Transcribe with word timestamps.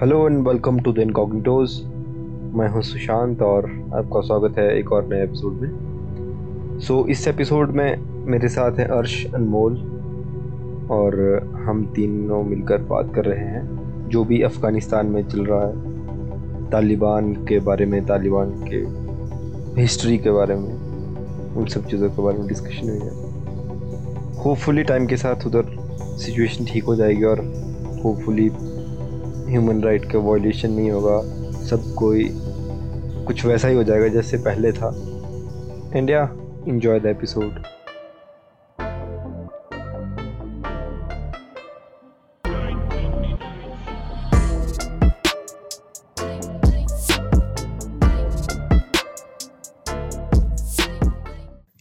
Hello 0.00 0.28
and 0.28 0.48
welcome 0.48 0.78
to 0.78 0.92
the 0.92 0.98
incognitos 0.98 1.82
मैं 2.54 2.68
हूँ 2.68 2.82
सुशांत 2.82 3.42
और 3.42 3.66
आपका 3.94 4.20
स्वागत 4.20 4.58
है 4.58 4.78
एक 4.78 4.92
और 4.92 5.06
नए 5.08 5.22
एपिसोड 5.24 5.52
में। 5.52 6.80
सो 6.80 7.02
so, 7.02 7.08
इस 7.08 7.28
एपिसोड 7.28 7.70
में 7.70 7.96
मेरे 8.26 8.48
साथ 8.48 8.78
हैं 8.78 8.86
अर्श 8.88 9.26
अनमोल 9.34 9.76
और 10.90 11.16
हम 11.66 11.84
तीनों 11.86 12.42
मिलकर 12.42 12.82
बात 12.82 13.14
कर 13.14 13.24
रहे 13.24 13.44
हैं 13.44 14.08
जो 14.08 14.24
भी 14.24 14.42
अफ़गानिस्तान 14.42 15.06
में 15.06 15.28
चल 15.28 15.44
रहा 15.44 15.66
है 15.66 16.70
तालिबान 16.70 17.32
के 17.34 17.58
बारे 17.60 17.86
में 17.86 18.06
तालिबान 18.06 18.54
के 18.68 18.84
हिस्ट्री 19.80 20.18
के 20.18 20.30
बारे 20.30 20.54
में 20.54 20.72
उन 21.56 21.66
सब 21.66 21.86
चीज़ों 21.86 22.10
के 22.10 22.22
बारे 22.22 22.38
में 22.38 22.46
डिस्कशन 22.46 22.88
हुई 22.88 22.98
है। 22.98 24.42
होपफुली 24.44 24.82
टाइम 24.82 25.06
के 25.06 25.16
साथ 25.16 25.46
उधर 25.46 25.76
सिचुएशन 26.16 26.64
ठीक 26.64 26.84
हो 26.84 26.96
जाएगी 26.96 27.24
और 27.24 27.40
होपफुली 28.04 28.50
ह्यूमन 29.48 29.82
राइट 29.82 30.10
का 30.12 30.18
वॉयलेशन 30.18 30.70
नहीं 30.70 30.90
होगा। 30.90 31.20
सब 31.66 31.94
कोई 31.98 32.28
कुछ 33.26 33.44
वैसा 33.44 33.68
ही 33.68 33.76
हो 33.76 33.84
जाएगा 33.84 34.08
जैसे 34.08 34.38
पहले 34.38 34.72
था। 34.72 34.92
इंडिया 35.96 36.28
इंजॉय 36.68 37.00
द 37.00 37.06
एपिसोड 37.06 37.62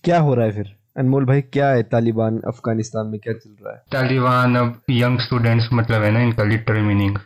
क्या 0.04 0.20
हो 0.20 0.34
रहा 0.36 0.46
है 0.46 0.52
फिर? 0.52 0.76
अनमोल 0.98 1.26
भाई, 1.26 1.42
क्या 1.42 1.70
है 1.70 1.84
तालिबान 1.84 2.42
अफ़गानिस्तान 2.48 3.08
में? 3.08 3.20
क्या 3.20 3.34
चल 3.34 3.56
रहा 3.66 3.74
है? 3.74 3.82
तालिबान 3.92 4.56
अब 4.56 4.82
यंग 4.90 5.20
स्टूडेंट्स 5.20 5.70
मतलब 5.74 6.04
है 6.04 6.12
ना, 6.12 6.20
इनका 6.20 6.44
लिटरल 6.44 6.82
मीनिंग 6.82 7.18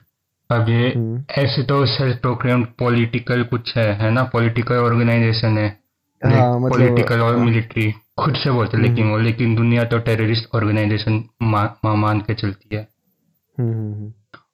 अब 0.50 0.70
ये 0.70 0.88
हम्म। 0.90 1.24
ऐसे 1.38 1.64
तो 1.64 1.86
सेल्फ 1.86 2.18
प्रोक्लेम्ड 2.22 2.68
पॉलिटिकल 2.80 3.44
कुछ 3.44 3.76
है 3.78 3.92
है 3.94 4.10
ना 4.12 4.24
पॉलिटिकल 4.34 4.76
ऑर्गेनाइजेशन 4.78 5.58
है 5.58 5.68
हाँ, 6.22 6.60
मतलब- 6.60 6.72
पॉलिटिकल 6.72 7.20
और 7.20 7.36
हाँ। 7.36 7.46
मिलिट्री 7.46 7.92
खुद 8.20 8.36
से 8.36 8.52
बोलते 8.52 8.78
हैं 8.78 8.84
लेकिन 8.84 9.10
वो 9.12 9.18
लेकिन 9.18 9.56
दुनिया 9.56 9.84
तो 9.84 10.00
टेररिस्ट 10.00 10.56
ऑर्गेनाइजेशन 10.56 11.24
मा, 11.44 11.64
मा, 11.86 11.94
मान 11.96 12.20
के 12.20 12.34
चलती 12.34 12.76
है 12.76 12.88
हम्म 13.58 13.72
हम्म 13.72 13.94
हम्म 13.94 14.12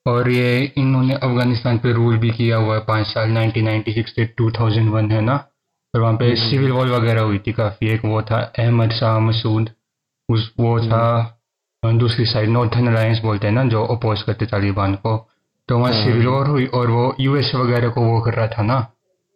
और 0.08 0.30
ये 0.30 0.74
इन्होंने 0.78 1.14
अफ़गानिस्तान 1.16 1.78
पे 1.78 1.92
रूल 1.94 2.18
भी 2.18 2.30
किया 2.32 2.58
हुआ 2.58 2.76
है 2.76 2.82
पाँच 2.88 3.08
साल 3.08 3.32
1996 3.34 4.10
से 4.10 4.26
2001 4.42 5.12
है 5.12 5.22
ना 5.22 5.36
और 5.94 6.02
वहाँ 6.02 6.14
पे 6.16 6.26
हम्म। 6.26 6.50
सिविल 6.50 6.72
वॉर 6.72 6.88
वगैरह 6.90 7.22
हुई 7.22 7.40
थी 7.40 7.52
काफ़ी 7.54 7.90
एक 7.90 8.06
वो 8.06 8.22
था 8.22 8.40
अहमद 8.60 8.92
शाह 8.92 9.20
मसूद 9.20 9.70
उस 10.30 10.52
वो 10.60 10.80
था 10.82 11.06
हम्म। 11.84 11.98
दूसरी 12.00 12.26
साइड 12.26 12.50
नॉर्थन 12.50 12.88
अलायंस 12.88 13.20
बोलते 13.20 13.48
हैं 13.48 13.54
ना 13.54 13.64
जो 13.70 13.84
अपोज 13.96 14.22
करते 14.22 14.46
तालिबान 14.46 14.96
को 14.96 15.18
तो 15.70 15.78
वहाँ 15.80 15.94
हाँ। 15.94 16.04
सिविल 16.06 16.28
वॉर 16.28 16.48
हुई 16.48 16.66
और 16.80 16.90
वो 16.90 17.16
यूएस 17.20 17.52
वगैरह 17.56 17.90
को 17.90 18.02
वो 18.02 18.20
कर 18.22 18.34
रहा 18.34 18.48
था 18.48 18.64
ना? 18.64 18.80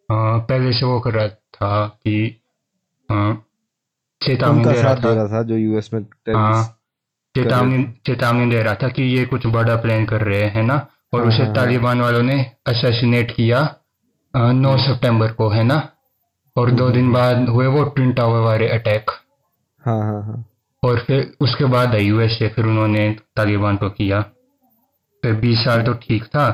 पहले 0.08 0.72
से 0.72 0.86
वो 0.86 0.98
कर 1.00 1.12
रहा 1.12 1.28
था 1.28 1.86
कि 1.88 2.36
चेतावनी 4.20 4.64
दे 4.64 4.80
रहा 4.82 4.94
था। 4.94 5.12
रहा 5.14 5.26
था 5.28 5.42
जो 5.42 5.56
यूएस 5.56 5.90
में 5.94 6.00
हाँ। 6.34 6.64
चेतावनी 7.34 7.82
चेतावनी 8.06 8.50
दे 8.50 8.62
रहा 8.62 8.74
था 8.74 8.88
कि 8.88 9.02
ये 9.02 9.24
कुछ 9.26 9.46
बड़ा 9.46 9.76
प्लान 9.76 10.04
कर 10.06 10.20
रहे 10.20 10.44
हैं 10.56 10.62
ना? 10.62 10.86
और 11.14 11.20
हाँ, 11.20 11.28
उसे 11.28 11.42
हाँ, 11.44 11.54
तालिबान 11.54 12.00
वालों 12.00 12.22
ने 12.22 12.40
असैसिनेट 12.66 13.30
किया 13.36 13.62
नौ 14.34 14.76
सितंबर 14.78 15.32
को 15.32 15.48
है 15.48 15.62
ना? 15.64 15.78
और 16.56 16.70
दो 16.70 16.88
दिन 16.90 17.12
बाद 17.12 17.48
हुए 17.48 17.66
वो 17.66 17.84
ट्विन 17.84 18.12
टावर 18.12 18.40
वाले 18.40 18.68
अटैक 18.68 19.10
हाँ 19.84 19.98
हाँ 19.98 20.22
हाँ। 20.22 20.44
और 20.82 20.98
फिर 20.98 21.32
उसके 21.40 21.64
बाद 21.64 21.94
आई 21.94 22.04
यूएस 22.04 22.38
से 22.38 22.48
फिर 22.48 22.64
उन्होंने 22.64 23.08
तालिबान 23.36 23.76
को 23.76 23.88
किया। 23.90 24.20
फिर 25.22 25.34
बीस 25.34 25.58
साल 25.58 25.82
तो 25.82 25.92
ठीक 25.92 26.24
था 26.24 26.50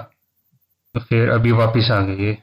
तो 0.95 1.00
फिर 1.00 1.31
अभी 1.31 1.53
वापस 1.53 1.89
आ 1.92 2.00
गए 2.00 2.25
ये 2.25 2.39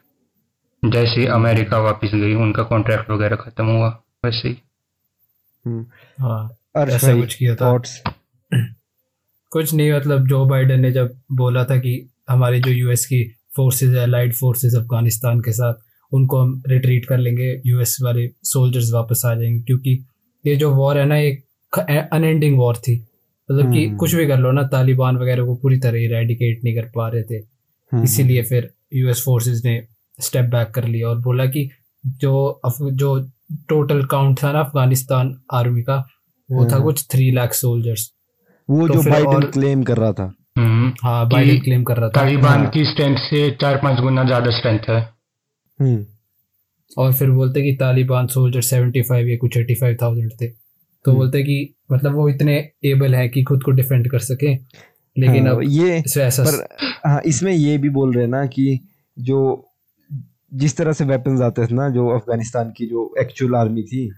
जैसे 0.86 1.26
अमेरिका 1.28 1.80
वापस 1.80 2.12
गई 2.14 2.34
उनका 2.34 2.64
कॉन्ट्रैक्ट 2.64 3.10
वगैरह 3.10 3.36
खत्म 3.36 3.66
हुआ 3.66 3.90
वैसे 4.26 4.50
ही। 4.50 4.58
हम्म। 5.66 5.86
हाँ 6.20 6.58
ऐसा 6.78 7.20
कुछ 7.20 7.36
किया 7.36 7.56
था। 7.56 7.78
कुछ 9.50 9.74
नहीं 9.74 9.94
मतलब 9.94 10.28
जो 10.28 10.46
बाइडन 10.46 10.80
ने 10.80 10.92
जब 10.92 11.20
बोला 11.32 11.66
था 11.66 11.78
कि 11.78 12.10
हमारे 12.30 12.60
जो 12.60 12.72
यूएस 12.72 13.06
की 13.06 13.36
फोर्सेस 13.56 13.96
है 13.96 14.08
लाइट 14.08 14.34
फोर्सेस 14.34 14.76
अफ़गानिस्तान 14.76 15.40
के 15.40 15.52
साथ 15.52 15.74
उनको 16.14 16.42
हम 16.42 16.64
रिट्रीट 16.68 17.06
कर 17.06 17.18
लेंगे 17.18 17.62
यूएस 17.66 17.98
वाले 18.02 18.28
सोल्जर्स 18.44 18.92
वापस 18.94 19.22
आ 19.26 19.36
जाएँगे 19.36 19.60
क्योंकि 19.60 20.06
ये 20.46 20.56
जो 20.56 20.72
वॉर 20.72 20.98
है 20.98 21.06
ना 21.06 21.18
एक 21.18 21.46
अनएंडिंग 22.14 22.58
वॉर 22.58 22.76
थी। 22.78 23.08
मतलब 23.52 23.74
कि 23.74 23.86
हम्म। 23.86 23.98
कुछ 23.98 24.16
भी 24.16 24.28
कर 24.28 24.38
लो 24.40 24.52
ना 24.52 24.64
तालिबान 24.64 25.18
वगैरह 25.18 25.46
को 25.46 25.56
पूरी 25.56 25.78
तरह 25.80 26.00
इरेडिकेट 26.00 26.64
नहीं 26.64 26.76
कर 26.76 26.86
पा 26.96 27.10
रहे 27.10 27.24
थे। 27.24 27.36
हम्म, 27.36 28.04
इसीलिए 28.04 28.44
फिर 28.44 28.74
यूएस 28.94 29.22
फोर्सेस 29.26 29.62
ने 29.66 29.88
स्टेप 30.22 30.46
बैक 30.46 30.68
कर 30.68 30.84
लिया 30.88 31.08
और 31.08 31.20
बोला 31.20 31.46
कि 31.46 31.70
जो 32.06 32.46
अफ- 32.66 32.92
जो 32.92 33.30
टोटल 33.70 34.06
काउंट 34.06 34.44
था 34.44 34.52
ना 34.52 34.60
अफ़गानिस्तान 34.60 35.42
आर्मी 35.54 35.84
का 35.84 36.08
वो 36.52 36.66
था 36.66 36.76
हम्म। 36.76 36.84
कुछ 36.84 37.08
थ्री 37.12 37.32
लाख 37.32 37.54
सोल्जर्स 37.54 38.14
वो 38.70 38.88
तो 38.88 38.94
जो 38.94 39.02
फिर 39.02 39.12
बाइडेन 39.12 39.52
क्लेम 39.52 39.84
कर 39.84 39.98
रहा 39.98 40.14
था। 40.14 40.34
हम्म 40.58 40.94
हाँ 41.04 41.30
बाइडेन 41.30 41.60
क्लेम 41.60 41.84
कर 41.84 41.98
रहा 41.98 42.10
था। 42.10 42.22
तालिबान 42.22 42.60
हाँ। 42.60 42.70
की 42.70 42.86
स्ट्रेंथ 42.86 43.18
से 43.18 43.52
चार 43.52 43.78
पाँच 43.78 44.00
गुना 44.00 44.24
ज़्यादा 44.24 44.52
स्ट्रेंथ 44.52 44.80
है। 44.90 45.10
हम्म। 45.82 46.06
और 46.98 47.14
फिर 47.14 47.30
बोलते 47.32 47.62
कि 47.64 47.78
तालिबान 47.80 48.28
सोल्जर 48.28 48.62
75 48.62 49.28
या 49.30 49.38
कुछ 49.38 49.58
85,000 49.58 50.30
थे। 50.42 50.63
तो 51.06 51.12
हम्म। 51.12 51.20
बोलते 51.20 51.44
कि 51.44 51.76
मतलब 51.92 52.16
वो 52.16 52.28
इतने 52.30 52.58
एबल 52.86 53.16
है 53.16 53.28
कि 53.30 53.44
खुद 53.44 53.64
को 53.64 53.72
डिफेंड 53.72 54.10
कर 54.12 54.20
सके 54.22 54.54
लेकिन 55.16 55.48
हाँ, 55.48 55.56
अब 55.56 55.62
ये 55.64 56.04
ऐसा 56.18 56.44
पर 56.44 56.66
हाँ 57.06 57.22
इसमें 57.26 57.52
ये 57.52 57.78
भी 57.78 57.90
बोल 57.90 58.14
रहे 58.14 58.24
हैं 58.24 58.32
ना 58.32 58.46
कि 58.46 58.80
जो 59.18 59.40
जिस 60.54 60.76
तरह 60.78 60.94
से 60.94 61.06
वेपन्स 61.06 61.42
आते 61.42 61.66
थे 61.68 61.74
ना 61.76 61.90
जो 61.90 62.08
अफ़गानिस्तान 62.10 62.72
की 62.72 62.86
जो 62.86 63.14
एक्चुअल 63.20 63.56
आर्मी 63.56 63.84
थी 63.84 64.10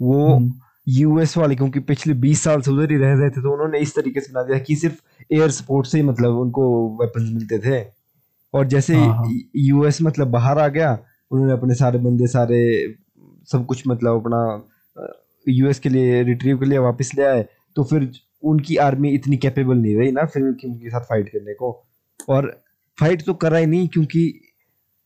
वो 0.00 0.26
हम्म, 0.28 0.52
यूएस 0.86 1.36
वाले 1.36 1.56
क्योंकि 1.56 1.80
पिछले 1.80 2.14
20 2.20 2.42
साल 2.44 2.60
से 2.60 2.70
उधर 2.70 2.92
ही 2.92 2.96
रह 2.96 3.12
रहे 3.14 3.30
थे 3.30 3.42
तो 3.42 3.52
उन्होंने 3.52 3.78
इस 3.78 3.94
तरीके 3.96 4.20
से 4.20 4.32
बना 4.32 4.42
दिया 4.42 4.58
कि 4.58 4.76
सिर्फ़ 4.76 5.34
एयर 5.34 5.50
सपोर्ट 5.50 5.86
से 5.86 5.98
ही 5.98 6.04
मतलब 6.04 6.38
उनको 6.38 6.64
वेपन्स 7.00 7.30
मिलते 7.32 7.58
थे 7.58 7.84
और 8.54 8.66
जैसे 8.66 8.94
हाँ, 8.94 9.06
हाँ। 9.08 9.32
यूएस 9.56 10.02
मतलब 10.02 10.30
बाहर 10.30 10.58
आ 10.58 10.68
गया 10.68 10.98
उन्होंने 11.30 11.52
अपने 11.52 11.74
सारे 11.74 11.98
बंदे 11.98 12.26
सारे 12.26 12.60
सब 13.48 13.66
कुछ 13.66 13.82
मतलब 13.86 14.20
अपना 14.20 14.40
यूएस 15.46 15.78
के 15.78 15.88
लिए 15.88 16.22
रिट्रीव 16.22 16.58
के 16.58 16.66
लिए 16.66 16.78
वापस 16.78 17.10
ले 17.14 17.24
आए 17.24 17.46
तो 17.76 17.84
फिर 17.84 18.10
उनकी 18.42 18.76
आर्मी 18.76 19.10
इतनी 19.10 19.36
कैपेबल 19.36 19.76
नहीं 19.76 19.96
रही 19.96 20.12
ना 20.12 20.24
फिर 20.24 20.42
उनकी 20.42 20.68
उनके 20.68 20.90
साथ 20.90 21.00
फाइट 21.00 21.28
करने 21.28 21.54
को। 21.54 21.72
और 22.28 22.62
फाइट 22.98 23.22
तो 23.22 23.34
करा 23.34 23.58
ही 23.58 23.66
नहीं 23.66 23.88
क्योंकि 23.88 24.22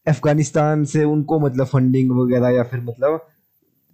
अफ़गानिस्तान 0.06 0.84
से 0.84 1.04
उनको 1.04 1.38
मतलब 1.40 1.66
फंडिंग 1.66 2.10
वगैरह 2.10 2.48
या 2.48 2.62
फिर 2.62 2.80
मतलब 2.80 3.26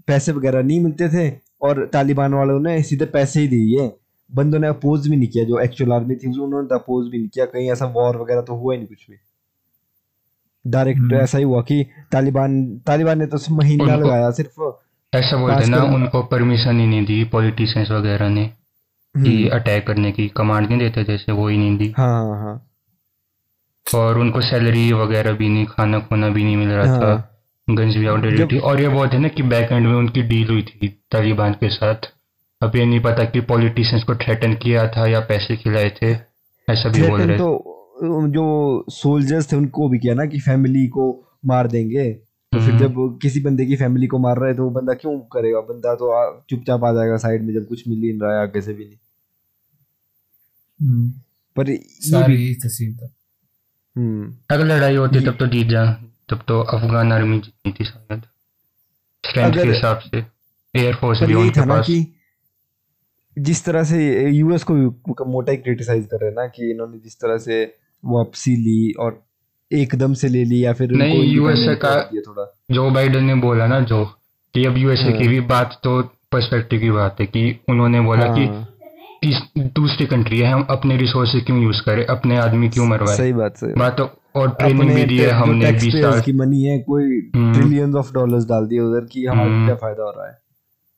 पैसे 0.09 0.33
वगैरह 0.33 0.63
नहीं 0.63 0.81
मिलते 0.81 1.09
थे 1.09 1.31
और 1.63 1.85
तालिबान 1.93 2.35
वालों 2.35 2.59
ने 2.61 2.83
सीधे 2.83 3.05
पैसे 3.07 3.41
ही 3.41 3.49
दिए। 3.49 3.91
बंदों 4.31 4.59
ने 4.59 4.67
अपोज 4.67 5.09
भी 5.09 5.17
नहीं 5.17 5.29
किया 5.29 5.45
जो 5.45 5.59
एक्चुअल 5.59 5.93
आर्मी 5.93 6.15
थी 6.15 6.29
उन्होंने 6.41 6.69
तो 6.69 6.75
अपोज 6.75 7.09
भी 7.09 7.19
नहीं 7.19 7.29
किया। 7.29 7.45
कहीं 7.47 7.71
ऐसा 7.73 7.87
वॉर 7.87 8.17
वगैरह 8.17 8.41
तो 8.41 8.55
हुआ 8.55 8.75
ही 8.75 8.79
नहीं 8.79 8.89
कुछ 8.89 9.07
भी। 9.11 9.17
Direct 10.65 11.01
hmm. 11.01 11.15
ऐसा 11.15 11.39
ही 11.39 11.45
हुआ 11.45 11.63
कि 11.63 11.85
तालिबान 12.13 12.79
तालिबान 12.87 13.19
ने 13.19 13.27
तो 13.27 13.39
महीना 13.51 13.97
लगाया 13.97 14.31
सिर्फ़ 14.31 14.61
ऐसा 15.13 15.37
बोलते 15.37 15.63
हैं 15.65 15.71
ना 15.71 15.83
उनको 15.83 16.23
परमिशन 16.23 16.81
ही 16.81 16.87
नहीं 16.87 17.05
दी 17.07 17.25
पॉलिटिशियंस 17.25 17.91
वगैरह 17.91 18.29
ने 18.29 18.47
कि 18.47 19.43
हम्म, 19.45 19.49
अटैक 19.49 19.87
करने 19.87 20.13
की 20.13 20.29
कमांड 20.29 20.69
नहीं 20.69 20.79
देते 20.79 21.05
जैसे 21.05 21.33
वो 21.33 21.49
ही 21.49 21.57
नहीं 21.59 21.77
दी। 21.79 21.93
हाँ 21.97 22.09
हाँ। 22.09 22.37
हाँ 22.41 22.67
और 24.01 24.19
उनको 24.19 24.41
सैलरी 24.41 24.93
वगैरह 24.93 25.33
भी 25.33 25.49
नहीं 25.49 25.67
खाना 25.67 25.99
खोना 25.99 26.29
भी 26.29 26.45
नहीं 26.45 26.57
मिल 26.57 26.69
रहा 26.69 27.01
था 27.01 27.07
हाँ। 27.07 27.77
गन्स 27.77 27.97
भी 27.97 28.07
आउट 28.07 28.27
जब- 28.37 28.53
थी 28.53 28.59
और 28.59 28.81
ये 28.81 28.89
बोलते 28.89 29.17
हैं 29.17 29.23
ना 29.23 29.29
कि 29.29 29.43
बैक 29.43 29.73
एंड 29.73 29.87
में 29.87 29.95
उनकी 29.95 30.23
डील 30.23 30.49
हुई 30.49 30.63
थी 30.63 30.89
तालिबान 31.13 31.53
के 31.53 31.69
साथ। 31.69 31.95
अब 32.63 32.77
ये 32.77 32.85
नहीं 32.85 33.01
पता 33.01 33.25
कि 33.25 33.41
पॉलिटिशियंस 33.41 34.05
को 34.05 34.15
थ्रेटन 34.15 34.55
किया 34.55 34.87
था 34.89 35.07
या 35.07 35.21
पैसे 35.21 35.57
खिलाए 35.57 35.91
थे 36.03 36.13
ऐसा 36.69 36.89
भी 36.89 37.09
बोल 37.09 37.21
रहे 37.21 37.39
तो 37.39 38.27
जो 38.29 38.85
सोल्जर्स 38.89 39.53
थे 39.53 39.57
उनको 39.57 39.89
भी 39.89 39.99
किया 39.99 40.15
ना 40.15 40.25
कि 40.27 40.39
फैमिली 40.41 40.87
को 40.87 41.05
मार 41.47 41.67
देंगे। 41.69 42.11
तो 42.53 42.59
फिर 42.59 42.69
हम्म। 42.69 42.79
जब 42.79 43.19
किसी 43.23 43.41
बंदे 43.41 43.67
की 43.67 43.77
फैमिली 43.77 44.07
को 44.07 44.19
मार 44.19 44.37
रहा 44.37 44.49
है 44.49 44.55
तो 44.55 44.65
वो 44.65 44.71
बंदा 44.71 44.95
क्यों 44.95 45.19
करेगा? 45.19 45.61
बंदा 45.61 45.95
तो 45.95 46.45
चुपचाप 46.51 46.85
आ 46.85 46.93
जाएगा 46.93 47.17
साइड 47.17 47.43
में 47.43 47.53
जब 47.55 47.67
कुछ 47.67 47.89
मिल 47.89 47.99
ही 47.99 48.11
नहीं 48.11 48.21
रहा 48.21 48.37
है 48.37 48.43
आगे 48.43 48.61
से 48.61 48.73
भी 48.73 48.85
नहीं। 48.85 48.97
हम्म, 50.81 51.11
पर 51.57 51.71
ये 51.71 51.77
सारी 51.85 52.37
भी 52.37 52.45
यही 52.45 52.55
था 52.55 52.69
था 52.97 53.11
हम्म। 53.97 54.35
अगर 54.51 54.65
लड़ाई 54.65 54.97
होती 54.97 55.21
तब 55.21 55.37
तो 55.37 55.47
जीत 55.47 55.67
जा। 55.67 55.85
तब 56.29 56.43
तो 56.49 56.61
अफगान 56.61 57.13
आर्मी 57.13 57.39
जीतनी 57.39 57.73
थी 57.73 57.85
शायद 57.85 58.23
स्ट्रेंथ 59.25 59.53
के 59.53 59.69
हिसाब 59.69 59.99
से। 59.99 60.19
एयरफोर्स 60.75 61.23
भी 61.23 61.35
उनके 61.35 61.61
पास। 61.61 61.91
जिस 63.39 63.65
तरह 63.65 63.85
से 63.85 64.31
यूएस 64.31 64.65
को 64.65 64.75
मोटा 65.25 65.53
ही 65.53 65.59
क्रिटिसाइज 65.59 66.07
कर 66.07 66.17
रहे 66.17 66.29
हैं 66.31 66.37
ना 66.37 66.47
कि 66.47 66.71
इन्होंने 66.71 66.99
जिस 66.99 67.17
तरह 67.17 67.39
से 67.39 67.75
वापसी 68.05 68.57
ली 68.57 68.93
और 68.93 69.30
एकदम 69.73 70.15
से 70.15 70.29
ले 70.29 70.45
ली 70.45 70.65
या 70.65 70.73
फिर 70.73 70.91
नहीं, 70.91 71.23
यूएसए 71.23 71.75
का- 71.75 72.15
थोड़ा। 72.17 72.59
जो 72.71 72.91
बाइडन 72.91 73.25
ने 73.25 73.35
बोला 73.35 73.67
ना 73.67 73.81
जो 73.81 74.05
कि 74.55 74.65
अब 74.65 74.79
यूएसए 74.79 75.03
हाँ। 75.03 75.13
की 75.13 75.29
भी 75.29 75.41
बात 75.41 75.81
तो 75.85 76.03
पर्सपेक्टिव 76.33 76.81
की 76.81 76.91
बात 76.91 77.17
है 77.21 77.27
कि 77.27 77.61
उन्होंने 77.69 78.01
बोला 78.01 78.35
कि 78.35 78.45
हाँ, 78.45 78.69
तीस- 79.23 79.59
दूसरी 79.59 80.07
कंट्री 80.07 80.39
है 80.39 80.53
हम 80.53 80.67
अपने 80.71 80.97
रिसोर्सेज 80.97 81.45
क्यों 81.45 81.63
यूज़ 81.63 81.83
करें? 81.83 82.07
अपने 82.07 82.37
आदमी 82.37 82.69
क्यों 82.69 82.87
मरवाए? 82.87 83.17
सही 83.17 83.33
बात 83.33 83.57
सही 83.57 83.73
बात 83.73 83.97
तो 83.97 84.11
और 84.35 84.51
ट्रेनिंग 84.51 84.91
भी 84.91 85.05
दी 85.05 85.19
है 85.19 85.31
हमने 85.31 85.73
बीस 85.73 86.03
साल 86.03 86.21
की 86.21 86.33
मनी 86.33 86.63
है 86.63 86.79
कोई 86.79 87.31
हम्म। 87.37 87.53
ट्रिलियंस 87.53 87.95
ऑफ़ 87.95 88.13
डॉलर्स 88.13 88.45
डाल 88.45 88.67
दिए 88.67 88.81
उधर 88.81 89.05
की 89.13 89.25
हमारा 89.25 89.51
हम्म। 89.51 89.67
क्या 89.67 89.75
फ़ायदा 89.75 90.03
हो 90.03 90.11
रहा 90.11 90.29
है? 90.29 90.39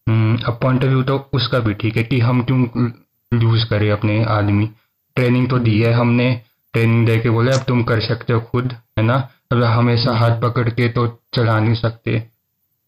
हम्म, 0.08 0.38
अब 0.46 0.58
पॉइंट 0.62 0.84
ऑफ़ 0.84 0.90
व्यू 0.90 1.02
तो 1.02 1.30
उसका 1.32 1.58
भी 1.58 1.74
ठीक 1.74 1.96
है 1.96 2.02
कि 2.02 2.20
हम 2.20 2.42
क्यों 2.42 2.90
यूज़ 3.42 3.64
करें 3.70 3.90
अपने 3.90 4.24
आदमी? 4.24 4.70
ट्रेनिंग 5.16 5.50
तो 5.50 5.58
दी 5.58 5.82
है 5.82 5.92
हमने 5.92 6.40
ट्रेनिंग 6.74 7.06
दे 7.06 7.18
के 7.18 7.30
बोले 7.30 7.52
अब 7.52 7.62
तुम 7.68 7.82
कर 7.82 8.00
सकते 8.00 8.32
हो 8.32 8.40
खुद 8.40 8.72
है 8.98 9.02
ना? 9.04 9.28
अब 9.52 9.62
हमेशा 9.62 10.12
हाथ 10.12 10.40
पकड़ 10.40 10.68
के 10.68 10.88
तो 10.88 11.06
चला 11.34 11.60
नहीं 11.60 11.74
सकते। 11.74 12.28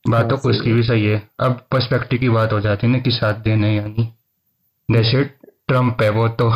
बात 0.09 0.29
तो 0.31 0.37
हाँ, 0.37 0.51
उसकी 0.51 0.73
भी 0.73 0.83
सही 0.83 1.05
है। 1.07 1.29
अब 1.41 1.67
पर्सपेक्टिव 1.71 2.19
की 2.19 2.29
बात 2.29 2.53
हो 2.53 2.61
जाती 2.61 2.87
है 2.87 2.93
ना 2.93 2.99
कि 2.99 3.11
साथ 3.11 3.35
देना 3.35 3.67
या 3.67 3.87
नहीं। 3.87 4.09
जैसे 4.91 5.25
ट्रंप 5.69 6.03
है 6.03 6.11
वो 6.11 6.29
तो 6.29 6.53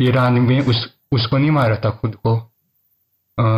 ईरान 0.00 0.32
में 0.32 0.60
उस 0.60 0.94
उसको 1.12 1.38
नहीं 1.38 1.50
मारा 1.50 1.76
था 1.76 1.90
खुद 1.90 2.14
को। 2.26 2.50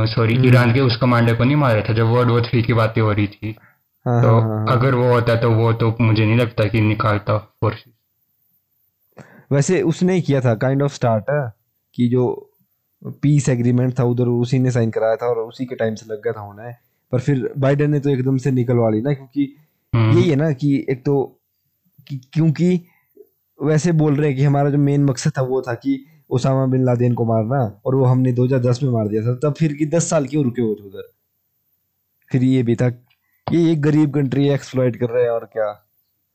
सॉरी 0.06 0.34
हम्म। 0.34 0.46
ईरान 0.46 0.74
के 0.74 0.80
उस 0.80 0.96
कमांडर 0.96 1.34
को 1.34 1.44
नहीं 1.44 1.56
मारा 1.56 1.80
था 1.80 1.92
जब 1.92 2.06
वर्ल्ड 2.06 2.30
वॉर 2.30 2.42
थ्री 2.42 2.62
की 2.62 2.72
बातें 2.72 3.02
हो 3.02 3.12
रही 3.12 3.26
थी। 3.26 3.56
हाँ 4.06 4.22
तो 4.22 4.40
हाँ। 4.40 4.66
अगर 4.68 4.94
वो 4.94 5.12
होता 5.12 5.34
तो 5.34 5.50
वो 5.50 5.72
तो 5.72 5.96
मुझे 6.00 6.26
नहीं 6.26 6.36
लगता 6.36 6.64
कि 6.64 6.80
निकालता 6.80 7.38
फोर्सेस 7.38 7.92
वैसे 9.52 9.82
उसने 9.82 10.20
किया 10.20 10.40
था 10.40 10.54
काइंड 10.54 10.82
ऑफ़ 10.82 10.94
स्टार्ट 10.94 11.24
कि 11.94 12.08
जो 12.08 12.52
पीस 13.06 13.48
एग्रीमेंट 13.48 13.98
था 13.98 14.04
उधर 14.04 14.24
उसी 14.24 14.58
ने 14.58 14.70
साइन 14.70 14.90
कराया 14.90 15.16
था 15.16 15.26
और 15.26 15.38
उसी 15.38 15.64
के 15.64 15.74
टाइम 15.74 15.94
से 15.94 16.06
लग 16.12 16.22
गया 16.24 16.32
था 16.32 16.40
होना 16.40 16.62
है। 16.62 16.80
पर 17.12 17.20
फिर 17.20 17.52
बाइडेन 17.58 17.90
ने 17.90 18.00
तो 18.00 18.10
एकदम 18.10 18.36
से 18.36 18.50
निकलवा 18.50 18.90
ली 18.90 19.00
ना 19.00 19.12
क्योंकि 19.12 19.56
हम्म, 19.94 20.18
यही 20.18 20.30
है 20.30 20.36
ना 20.36 20.52
कि 20.52 20.86
एक 20.90 21.04
तो 21.04 21.40
कि, 22.08 22.20
क्योंकि 22.32 22.86
वैसे 23.62 23.92
बोल 23.92 24.16
रहे 24.16 24.28
हैं 24.28 24.36
कि 24.36 24.44
हमारा 24.44 24.70
जो 24.70 24.78
मेन 24.78 25.04
मकसद 25.04 25.32
था 25.38 25.42
वो 25.42 25.62
था 25.62 25.74
कि 25.74 26.06
ओसामा 26.30 26.66
बिन 26.66 26.84
लादेन 26.84 27.14
को 27.14 27.24
मारना 27.24 27.80
और 27.86 27.94
वो 27.94 28.04
हमने 28.04 28.32
2010 28.32 28.82
में 28.82 28.90
मार 28.90 29.08
दिया 29.08 29.22
था 29.22 29.34
तब 29.34 29.54
फिर 29.54 29.72
कि 29.72 29.86
10 29.86 30.10
साल 30.10 30.26
क्यों 30.26 30.44
रुके 30.44 30.62
हुए 30.62 30.74
थे 30.74 30.84
उधर? 30.84 31.12
फिर 32.32 32.42
ये 32.42 32.62
भी 32.62 32.76
था 32.76 32.86
ये 33.52 33.72
एक 33.72 33.82
गरीब 33.82 34.14
कंट्री 34.14 34.48
एक्सप्लॉइट 34.48 34.96
कर 34.96 35.06
रहे 35.06 35.22
हैं 35.22 35.30
और 35.30 35.44
क्या? 35.44 35.86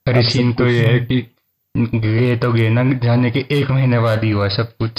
अरे 0.07 0.23
सीन 0.23 0.53
तो 0.53 0.67
ये 0.67 0.87
है 0.87 0.99
कि 0.99 1.35
गए 1.77 2.37
तो 2.37 2.53
गए 2.53 2.69
ना 2.69 2.83
जाने 2.93 3.31
के 3.31 3.39
एक 3.39 3.71
महीने 3.71 3.99
बाद 3.99 4.23
ही 4.23 4.31
हुआ 4.31 4.47
सब 4.47 4.77
कुछ। 4.79 4.91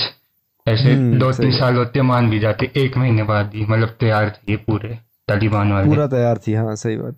ऐसे 0.67 0.93
हम्म, 0.93 1.19
दो 1.19 1.31
तीन 1.33 1.51
साल 1.51 1.77
होते 1.77 2.03
मान 2.03 2.31
भी 2.31 2.39
जाते 2.39 2.71
एक 2.77 2.97
महीने 2.97 3.23
बाद 3.23 3.55
ही 3.55 3.65
मतलब 3.65 3.97
तैयार 4.01 4.29
थे 4.31 4.53
ये 4.53 4.57
पूरे 4.57 4.99
तालिबान 5.29 5.73
वाले। 5.73 5.89
पूरा 5.89 6.07
तैयार 6.07 6.39
थी 6.39 6.53
हाँ 6.53 6.75
सही 6.77 6.97
बात। 6.97 7.15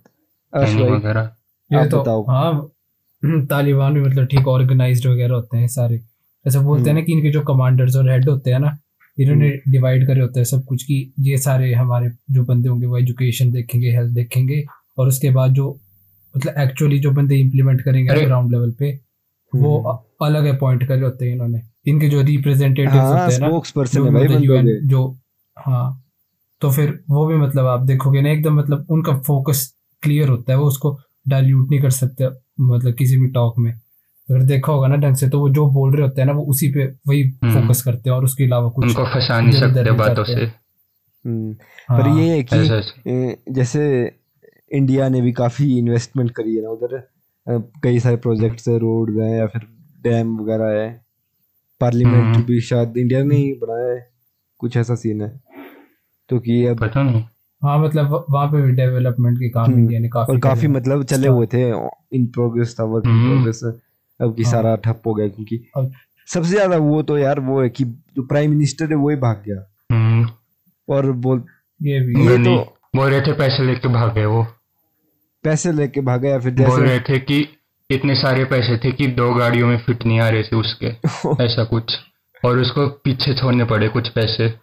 ट्रेनिंग 0.53 0.89
वगैरह। 0.89 1.29
ये 1.71 1.87
तो 1.89 2.01
बताओ। 2.01 2.23
हाँ 2.23 3.45
तालिबान 3.45 3.93
भी 3.93 4.01
मतलब 4.01 4.25
ठीक 4.25 4.47
ऑर्गेनाइज्ड 4.47 5.07
वगैरह 5.07 5.35
होते 5.35 5.57
हैं 5.57 5.67
सारे। 5.67 6.01
ऐसा 6.45 6.59
बोलते 6.61 6.89
हैं 6.89 6.95
ना 6.97 7.01
कि 7.01 7.13
इनके 7.13 7.31
जो 7.31 7.41
कमांडर्स 7.41 7.95
और 7.95 8.09
हेड 8.11 8.29
होते 8.29 8.51
हैं 8.51 8.59
ना 8.59 8.77
इन्होंने 9.19 9.49
डिवाइड 9.69 10.07
करे 10.07 10.21
होते 10.21 10.39
हैं 10.39 10.45
सब 10.45 10.63
कुछ 10.65 10.83
कि 10.83 11.13
ये 11.19 11.37
सारे 11.37 11.73
हमारे 11.73 12.09
जो 12.31 12.43
बंदे 12.45 12.69
होंगे 12.69 12.85
वो 12.85 12.97
एजुकेशन 12.97 13.51
देखेंगे 13.51 13.91
हेल्थ 13.91 14.13
देखेंगे 14.13 14.63
और 14.97 15.07
उसके 15.07 15.29
बाद 15.29 15.51
जो 15.51 15.69
मतलब 16.37 16.53
एक्चुअली 16.57 16.99
जो 16.99 17.11
बंदे 17.11 17.35
इम्प्लीमेंट 17.35 17.81
करेंगे 17.81 18.25
ग्राउंड 18.25 18.51
लेवल 18.51 18.71
पे 18.71 18.91
वो 19.53 19.77
हम्म। 19.79 20.25
अलग 20.25 20.55
अपॉइंट 20.55 20.87
करे 20.87 21.01
होते 21.01 21.25
हैं 21.25 21.33
इन्होंने। 21.33 21.61
इनके 21.87 22.09
जो 22.09 22.21
रिप्रेजेंटेटिव 22.21 22.91
हाँ 22.91 23.07
होते 23.09 23.33
हैं 23.33 23.39
ना 23.39 23.47
स्पोक्स 23.47 23.71
पर्सन 23.71 23.97
जो 23.97 24.05
है 24.05 24.11
भाई 24.11 24.23
मतलब 24.23 24.39
बंदों 24.39 24.63
के। 24.63 24.87
जो 24.87 25.17
हाँ 25.57 26.01
तो 26.61 26.71
फिर 26.71 26.99
वो 27.09 27.25
भी 27.25 27.35
मतलब 27.35 27.65
आप 27.65 27.81
देखोगे 27.81 28.21
ना 28.21 28.29
एकदम 28.29 28.53
मतलब 28.53 28.85
उनका 28.89 29.17
फोकस 29.17 29.73
क्लियर 30.03 30.29
होता 30.29 30.53
है 30.53 30.59
वो 30.59 30.65
उसको 30.65 30.97
डाइल्यूट 31.27 31.69
नहीं 31.71 31.81
कर 31.81 31.89
सकते 31.89 32.27
मतलब 32.61 32.93
किसी 32.93 33.17
भी 33.17 33.27
टॉक 33.27 33.59
में। 33.59 33.71
अगर 33.71 34.41
देखा 34.41 34.71
होगा 34.71 34.87
ना 34.87 34.95
ढंग 34.95 35.15
से 35.15 35.29
तो 35.29 35.39
वो 35.39 35.49
जो 35.49 35.65
बोल 35.71 35.95
रहे 35.95 36.01
होते 36.01 36.21
हैं 36.21 36.27
ना 36.27 36.33
वो 36.33 36.43
उसी 36.45 36.67
पे 36.73 36.85
वही 37.07 37.21
हम्म। 37.23 37.61
फोकस 37.61 37.81
करते 37.81 38.09
हैं 38.09 38.17
और 38.17 38.23
उसके 38.23 38.43
अलावा 38.43 38.69
कुछ 38.69 38.85
उनको 38.85 39.05
फंसा 39.05 39.39
नहीं 39.41 39.59
सकते 39.59 39.91
बातों 39.91 40.23
से। 40.23 40.33
हम्म, 40.33 41.53
पर 41.53 42.07
हाँ, 42.07 42.19
ये 42.19 42.35
है 42.35 42.43
कि 42.43 43.53
जैसे 43.53 43.81
इंडिया 44.71 45.09
ने 45.09 45.21
भी 45.21 45.31
काफ़ी 45.31 45.77
इन्वेस्टमेंट 45.77 46.31
करी 46.31 46.55
है 46.55 46.61
ना 46.63 46.69
उधर 46.69 47.07
कई 47.83 47.99
सारे 47.99 48.15
प्रोजेक्ट्स 48.15 48.67
है 48.67 48.77
रोड 48.77 49.19
है 49.19 49.37
या 49.37 49.47
फिर 49.47 49.67
डैम 50.03 50.37
वगैरह 50.39 50.81
है। 50.81 51.04
Parliament 51.81 52.35
hmm. 52.35 52.43
भी 52.45 52.59
शायद 52.61 52.97
इंडिया 52.97 53.23
ने 53.23 53.35
ही 53.35 53.53
बनाया 53.53 53.93
है 53.93 54.07
कुछ 54.59 54.77
ऐसा 54.77 54.95
सीन 54.95 55.21
है। 55.21 55.41
तो 56.29 56.39
कि 56.39 56.65
अब 56.65 56.79
पता 56.79 57.03
नहीं। 57.03 57.23
हाँ 57.61 57.77
मतलब 57.79 58.25
वहाँ 58.29 58.47
पे 58.47 58.61
भी 58.61 58.71
डेवलपमेंट 58.71 59.37
के 59.37 59.49
काम 59.49 59.65
हम्म, 59.65 59.79
इंडिया 59.79 59.99
ने 59.99 60.09
काफ़ी 60.09 60.33
और 60.33 60.39
काफ़ी 60.39 60.67
मतलब 60.67 61.03
चले 61.03 61.27
हुए 61.27 61.47
थे 61.53 61.61
इन 62.15 62.25
प्रोग्रेस 62.27 62.75
था 62.79 62.83
वर्क 62.83 63.05
इन। 63.07 63.23
प्रोग्रेस 63.27 63.61
अब 64.19 64.35
की 64.35 64.43
हाँ। 64.43 64.51
सारा 64.51 64.75
ठप 64.75 65.01
हो 65.07 65.13
गया 65.13 65.27
क्योंकि 65.27 65.63
सबसे 66.27 66.49
ज़्यादा 66.49 66.77
वो 66.77 67.01
तो 67.03 67.17
यार 67.17 67.39
वो 67.39 67.61
है 67.61 67.69
कि 67.69 67.83
जो 67.85 68.23
प्राइम 68.27 68.51
मिनिस्टर 68.51 68.89
है 68.89 68.95
वो 68.95 69.09
ही 69.09 69.15
भाग 69.15 69.43
गया। 69.47 69.65
हम्म, 69.91 70.27
और 70.89 71.11
बोल 71.11 71.43
ये 71.81 71.99
भी। 71.99 72.27
ये 72.27 72.37
तो- 72.37 72.65
बोल 72.95 73.09
रहे 73.09 73.21
थे 73.21 73.33
पैसे 73.33 73.63
लेके 73.63 73.87
भागे 73.87 74.25
वो। 74.25 74.43
पैसे 75.43 75.71
लेके 75.71 76.01
भागा 76.01 76.29
या 76.29 76.39
फिर 76.39 76.53
बोल 76.53 76.81
रहे 76.81 76.99
थे 76.99 77.19
कि 77.19 77.54
इतने 77.89 78.15
सारे 78.15 78.43
पैसे 78.45 78.77
थे 78.77 78.91
कि 78.91 79.07
दो 79.07 79.33
गाड़ियों 79.33 79.67
में 79.67 79.77
फिट 79.77 80.05
नहीं 80.05 80.19
आ 80.19 80.29
रहे 80.29 80.43
थे 80.43 80.55
उसके 80.55 80.87
ऐसा 81.45 81.63
कुछ। 81.63 81.95
और 82.43 82.59
उसको 82.59 82.87
पीछे 83.03 83.33
छोड़ने 83.33 83.63
पड़े 83.65 83.87
कुछ 83.87 84.07
पैसे। 84.09 84.53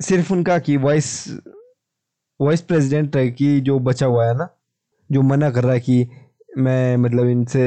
सिर्फ़ 0.00 0.32
उनका 0.32 0.58
कि 0.58 0.76
वाइस 0.76 1.08
वाइस 2.40 2.60
प्रेसिडेंट 2.60 3.16
है 3.16 3.28
कि 3.30 3.60
जो 3.60 3.78
बचा 3.78 4.06
हुआ 4.06 4.26
है 4.26 4.36
ना 4.38 4.48
जो 5.10 5.22
मना 5.22 5.50
कर 5.50 5.64
रहा 5.64 5.72
है 5.72 5.80
कि 5.80 6.06
मैं 6.58 6.96
मतलब 6.96 7.28
इनसे 7.28 7.64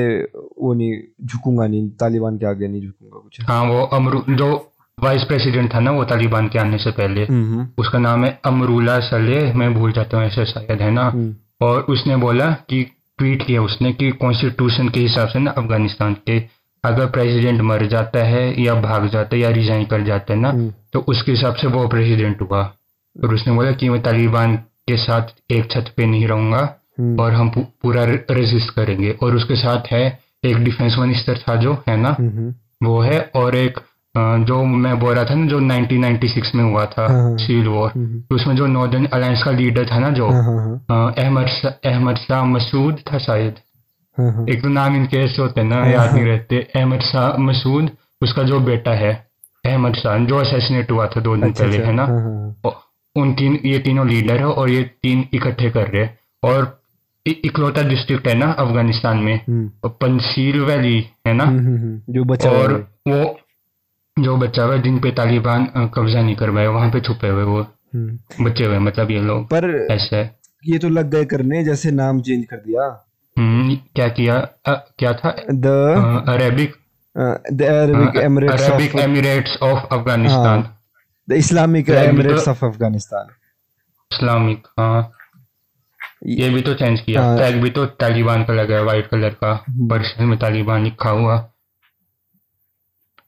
वो 0.62 0.74
नहीं 0.74 0.94
झुकूँगा 1.25 1.68
नहीं 1.68 1.89
तालिबान 2.00 2.38
के 2.38 2.45
आगे 2.45 2.68
नहीं 2.68 2.81
झुकूँगा 2.81 3.19
कुछ। 3.19 3.42
हाँ 3.50 3.63
वो 3.63 3.81
अमरू 3.98 4.24
जो 4.30 4.50
वाइस 4.98 5.24
प्रेसिडेंट 5.24 5.74
था 5.74 5.80
ना 5.80 5.92
वो 5.92 6.04
तालिबान 6.06 6.48
के 6.48 6.60
आने 6.60 6.77
से 6.77 6.92
पहले 6.92 7.24
हम्म 7.25 7.68
उसका 7.77 8.00
नाम 8.00 8.25
है 8.25 8.39
अमरूला 8.45 8.98
सलेह 9.10 9.54
मैं 9.57 9.74
भूल 9.74 9.92
जाता 9.92 10.18
हूँ 10.18 10.25
ऐसे 10.25 10.45
शायद 10.45 10.81
है 10.81 10.92
ना। 10.92 11.04
हम्म। 11.10 11.36
और 11.68 11.81
उसने 11.89 12.16
बोला 12.16 12.51
कि 12.69 12.86
ट्वीट 13.22 13.46
किया 13.48 13.62
उसने 13.62 13.94
कि 13.94 14.12
कॉन्स्टिट्यूशन 14.12 14.90
के 14.90 15.00
हिसाब 15.00 15.28
से 15.28 15.40
ना 15.40 15.52
अफ़गानिस्तान 15.52 16.14
के 16.14 16.38
अगर 16.84 17.06
प्रेसिडेंट 17.06 17.62
मर 17.62 17.86
जाता 17.86 18.24
है 18.24 18.62
या 18.62 18.76
भाग 18.76 19.08
जाता 19.08 19.36
है 19.36 19.42
या 19.42 19.50
रिजाइन 19.50 19.86
कर 19.86 20.02
जाता 20.02 20.34
है 20.34 20.40
ना 20.40 20.50
हम्म, 20.50 20.74
तो 20.94 21.00
उसके 21.00 21.32
हिसाब 21.32 21.56
से 21.56 21.68
वो 21.68 21.88
प्रेसिडेंट 21.88 22.42
हुआ। 22.42 22.62
और 23.16 23.34
उसने 23.34 23.54
बोला 23.54 23.72
कि 23.72 23.90
मैं 23.90 24.02
तालिबान 24.02 24.56
के 24.58 24.98
साथ 24.98 25.52
एक 25.52 25.72
छत 25.72 25.94
पे 25.98 26.06
नहीं 26.06 26.28
रहूँगा 26.28 26.64
हम्म, 27.00 27.20
और 27.20 27.34
हम 27.34 27.50
पूरा 27.84 28.04
रेजिस्ट 28.32 28.74
करेंगे। 28.74 29.12
और 29.24 29.36
उसके 29.36 29.56
साथ 29.56 29.92
है 29.92 30.20
एक 30.46 30.58
डिफेंस 30.58 30.96
मिनिस्टर 31.00 31.38
था 31.38 31.56
जो 31.56 31.74
है 31.90 31.98
ना? 31.98 32.16
हम्म, 32.20 32.54
वो 32.84 33.00
है 33.02 33.32
और 33.36 33.56
एक 33.56 33.80
जो 34.16 34.63
मैं 34.63 35.00
बोल 35.00 35.13
रहा 35.16 35.24
था 35.25 35.36
ना 35.36 35.46
जो 35.48 35.60
1996 35.60 36.56
में 36.56 36.63
हुआ 36.63 36.86
था 36.86 37.01
हाँ, 37.01 37.22
हाँ। 37.24 37.63
वॉर 37.68 37.91
हम्म, 37.91 38.20
तो 38.22 38.36
उसमें 38.36 38.56
जो 38.56 38.65
नॉर्दर्न 38.68 39.06
अलायंस 39.06 39.44
का 39.44 39.51
लीडर 39.51 39.86
था 39.86 40.00
ना 40.00 40.10
जो 40.10 40.30
हाँ 40.30 40.44
हाँ 40.44 40.86
हाँ। 40.89 41.13
अहमद 41.18 41.48
अहमद 41.86 42.15
शाह 42.15 42.44
मसूद 42.46 43.00
था 43.13 43.18
शायद। 43.18 43.56
हाँ 44.18 44.32
हाँ। 44.34 44.46
एक 44.50 44.62
तो 44.62 44.70
नाम 44.70 44.96
इनके 44.96 45.18
ऐसे 45.18 45.41
होते 45.41 45.63
ना 45.63 45.75
हाँ, 45.75 45.89
याद 45.89 46.13
नहीं 46.13 46.24
हाँ। 46.24 46.32
रहते। 46.32 46.60
अहमद 46.75 47.01
शाह 47.01 47.38
मसूद 47.38 47.89
उसका 48.22 48.44
जो 48.44 48.60
बेटा 48.60 48.91
है 48.91 49.13
अहमद 49.65 49.96
शाह 49.96 50.18
जो 50.25 50.38
असैसिनेट 50.38 50.91
हुआ 50.91 51.08
था 51.08 51.22
दो 51.22 51.36
दिन 51.36 51.50
अच्छा 51.50 51.63
पहले 51.63 51.77
अच्छा। 51.77 51.89
है 51.89 51.96
ना? 51.96 52.06
हाँ 52.06 52.22
हाँ 52.22 52.75
उन 53.15 53.34
तीन 53.34 53.60
ये 53.65 53.80
तीनों 53.80 54.08
लीडर 54.08 54.38
है 54.38 54.46
और 54.46 54.70
ये 54.70 54.84
तीन 54.84 55.25
इकट्ठे 55.34 55.70
कर 55.70 55.88
रहे 55.88 56.03
हैं। 56.03 56.18
और 56.44 56.82
इकलौता 57.27 57.82
डिस्ट्रिक्ट 57.82 58.27
है 58.27 58.34
ना 58.34 58.51
अफ़गानिस्तान 58.51 59.18
में। 59.18 59.36
हम्म, 59.50 59.89
पंसील 59.89 60.60
वैली 60.60 61.00
है 61.27 61.34
ना? 61.34 61.44
हम्म, 61.44 61.60
हम्म, 61.60 61.77
हम्म, 61.77 62.01
जो 62.10 62.24
बचा 62.24 62.50
और 62.50 62.74
वो 63.08 63.38
जो 64.24 64.38
बच्चा 64.38 64.63
हुआ 64.63 64.74
है, 64.74 64.82
जिन 64.82 65.00
पे 65.00 65.12
तालिबान 65.12 65.66
कब्जा 65.96 66.22
नहीं 66.22 66.36
कर 66.36 66.51
पाए 66.51 66.68
वहाँ 66.68 66.90
पे 66.92 67.00
छुपे 67.01 67.30
हुए 67.30 67.44
वो 67.44 67.62
हम्म, 67.96 68.46
बचे 68.46 68.66
हुए 68.66 68.80
मतलब 68.80 69.12
ये 69.12 69.22
लोग 69.22 69.46
पर 69.46 69.88
ऐसे। 69.92 70.16
है 70.16 70.36
ये 70.68 70.78
तो 70.78 70.90
लग 70.90 71.10
गए 71.10 71.25
करने 71.25 71.63
जैसे 71.63 71.92
नाम 71.92 72.22
चेंज 72.22 72.46
कर 72.46 72.58
दिया। 72.58 73.08
हम्म, 73.38 73.75
क्या 73.75 74.08
किया? 74.08 74.36
अ, 74.66 74.74
क्या 75.00 75.13
था? 75.13 75.36
The 75.51 75.66
Arabic 76.30 76.74
the 77.54 77.62
Arabic 77.62 78.96
emirates 78.96 79.58
of 79.63 79.94
Afghanistan 79.94 80.70
the 81.30 81.34
Islamic 81.34 81.90
emirates 81.90 82.48
of 82.48 82.66
Afghanistan 82.66 83.28
Islamic 84.12 84.68
हाँ। 84.80 85.12
ये 86.25 86.50
भी 86.50 86.62
तो 86.62 86.74
चेंज 86.74 87.00
किया। 87.01 87.22
हाँ। 87.22 87.38
टैग 87.38 87.62
भी 87.62 87.70
तो 87.70 87.86
तालिबान 87.86 88.44
का 88.44 88.54
लगा 88.54 88.75
है 88.75 88.84
व्हाइट 88.84 89.08
कलर 89.08 89.30
का। 89.30 89.63
हम्म। 89.70 89.88
पर्सन 89.88 90.24
में 90.24 90.40
तालिबान 90.40 90.84
लिखा 90.84 91.10
हुआ। 91.10 91.50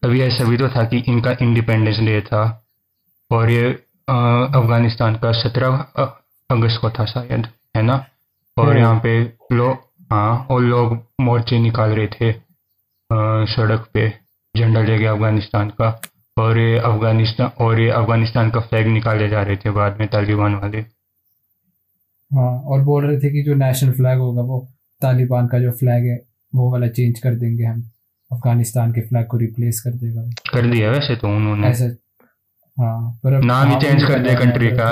अभी 0.04 0.22
ऐसा 0.22 0.44
भी 0.44 0.58
तो 0.58 0.68
था 0.70 0.84
कि 0.86 0.98
इनका 1.08 1.32
इंडिपेंडेंस 1.42 2.00
डे 2.06 2.20
था 2.22 2.44
और 3.32 3.50
ये 3.50 3.70
अफ़गानिस्तान 4.10 5.16
का 5.16 5.32
सत्रह 5.34 5.78
अगस्त 6.50 6.82
को 6.82 6.90
था 6.90 7.06
शायद 7.06 7.48
है 7.78 7.82
ना? 7.84 7.94
और 8.58 8.68
हम्म। 8.68 8.78
यहाँ 8.78 9.00
पे 9.04 9.22
लोग 9.52 9.78
हाँ 10.12 10.48
और 10.52 10.62
लोग 10.62 10.98
मोर्चे 11.22 11.60
निकाल 11.60 11.90
रहे 11.92 12.08
थे 12.08 12.32
सड़क 13.54 13.88
पे 13.94 14.10
झंडा 14.56 14.82
लेके 14.82 15.06
अफ़गानिस्तान 15.06 15.70
का। 15.80 15.90
और 16.38 16.58
ये 16.58 16.78
अफ़गानिस्तान 16.80 17.52
और 17.66 17.80
ये 17.80 17.90
अफ़गानिस्तान 17.92 18.50
का 18.52 18.60
फ्लैग 18.60 18.88
निकाले 18.88 19.30
जा 19.30 19.42
रहे 19.42 19.56
थे 19.56 19.72
बाद 19.72 19.98
में 20.00 20.08
तालिबान 20.10 20.56
वाले। 20.56 20.80
हाँ 22.32 22.52
और 22.64 22.82
बोल 22.84 23.06
रहे 23.06 23.18
थे 23.20 23.30
कि 23.32 23.44
जो 23.44 23.56
नेशनल 23.56 23.92
फ्लैग 23.94 24.20
होगा 24.20 24.42
वो 24.42 24.60
तालिबान 25.02 25.48
का 25.48 25.60
जो 25.60 25.72
फ्लैग 25.80 26.06
है 26.06 26.20
वो 26.54 26.72
वाला 26.72 26.88
चेंज 26.90 27.20
कर 27.20 27.36
देंगे 27.36 27.64
हम। 27.64 27.82
अफ़गानिस्तान 28.34 28.92
के 28.92 29.02
फ्लैग 29.02 29.26
को 29.28 29.38
रिप्लेस 29.38 29.82
कर 29.82 29.92
देगा 29.92 30.30
कर 30.54 30.72
दिया 30.72 30.92
वैसे 30.92 31.16
तो 31.16 31.28
उन्होंने। 31.28 31.68
ऐसा 31.68 31.86
हाँ 32.78 33.20
पर 33.24 33.34
अब 33.34 33.44
नाम 33.44 33.70
ही 33.70 33.76
चेंज 33.82 34.04
कर 34.04 34.24
दिया 34.24 34.40
कंट्री 34.40 34.72
का 34.72 34.90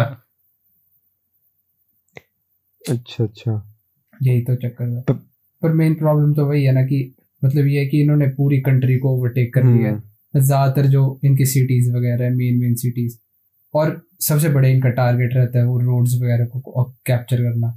अच्छा 2.90 3.24
अच्छा। 3.24 3.78
यही 4.24 4.42
तो 4.42 4.56
चक्कर 4.56 4.86
है 4.86 5.02
पर- 5.02 5.18
पर 5.62 5.74
मेन 5.74 5.94
प्रॉब्लम 5.96 6.34
तो 6.34 6.46
वही 6.46 6.64
है 6.64 6.72
ना 6.72 6.84
कि 6.84 7.16
मतलब 7.46 7.68
ये 7.68 7.80
है 7.80 7.86
कि 7.86 8.02
इन्होंने 8.02 8.28
पूरी 8.28 8.62
कंट्री 8.62 8.98
को 8.98 9.18
ओवरटेक 9.18 9.54
कर 9.54 9.64
लिया 9.64 9.88
है। 9.88 9.94
हम्म, 9.94 10.42
ज़्यादातर 10.42 10.88
जो 10.88 11.20
इनकी 11.26 11.46
सिटीज़ 11.46 11.92
वगैरह 11.92 12.26
है 12.26 12.36
मेन 12.36 12.60
मेन 12.60 12.76
सिटीज़ 12.76 13.18
और 13.74 14.02
सबसे 14.20 14.50
बड़े 14.50 14.72
इनका 14.74 14.90
टारगेट 14.90 15.34
रहता 15.34 15.60
है 15.60 15.66
वो 15.66 15.80
रोड्स 15.80 16.16
वगैरह 16.16 16.46
को 16.46 16.84
कैप्चर 17.06 17.38
करना। 17.38 17.68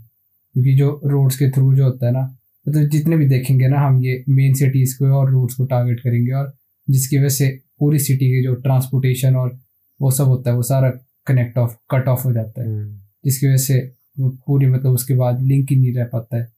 क्योंकि 0.52 0.75
जो 0.75 1.00
रोड्स 1.04 1.37
के 1.37 1.50
थ्रू 1.50 1.75
जो 1.75 1.85
होता 1.85 2.06
है 2.06 2.12
ना 2.12 2.37
मतलब 2.68 2.88
जितने 2.88 3.16
भी 3.16 3.26
देखेंगे 3.26 3.68
ना 3.68 3.80
हम 3.80 4.04
ये 4.04 4.25
मेन 4.28 4.54
सिटीज़ 4.54 4.99
को 4.99 5.06
और 5.06 5.30
रोड्स 5.30 5.54
को 5.54 5.64
टारगेट 5.64 6.00
करेंगे 6.00 6.33
और 6.33 6.52
जिसकी 6.90 7.18
वजह 7.18 7.28
से 7.28 7.61
पूरी 7.78 7.99
सिटी 7.99 8.26
के 8.26 8.42
जो 8.42 8.54
ट्रांसपोर्टेशन 8.54 9.37
और 9.37 9.59
वो 10.02 10.11
सब 10.11 10.25
होता 10.25 10.50
है 10.50 10.56
वो 10.56 10.62
सारा 10.62 10.90
कनेक्ट 11.26 11.59
ऑफ़ 11.59 11.76
कट 11.90 12.09
ऑफ़ 12.09 12.23
हो 12.25 12.33
जाता 12.33 12.62
है। 12.62 12.68
हम्म, 12.68 12.99
जिसकी 13.25 13.47
वजह 13.47 13.56
से 13.56 13.92
वो 14.21 14.28
पूरी 14.47 14.66
मतलब 14.66 14.92
उसके 14.92 15.14
बाद 15.14 15.42
लिंक 15.42 15.66
ही 15.71 15.76
नहीं 15.76 15.94
रह 15.94 16.04
पाता 16.04 16.37
है 16.37 16.52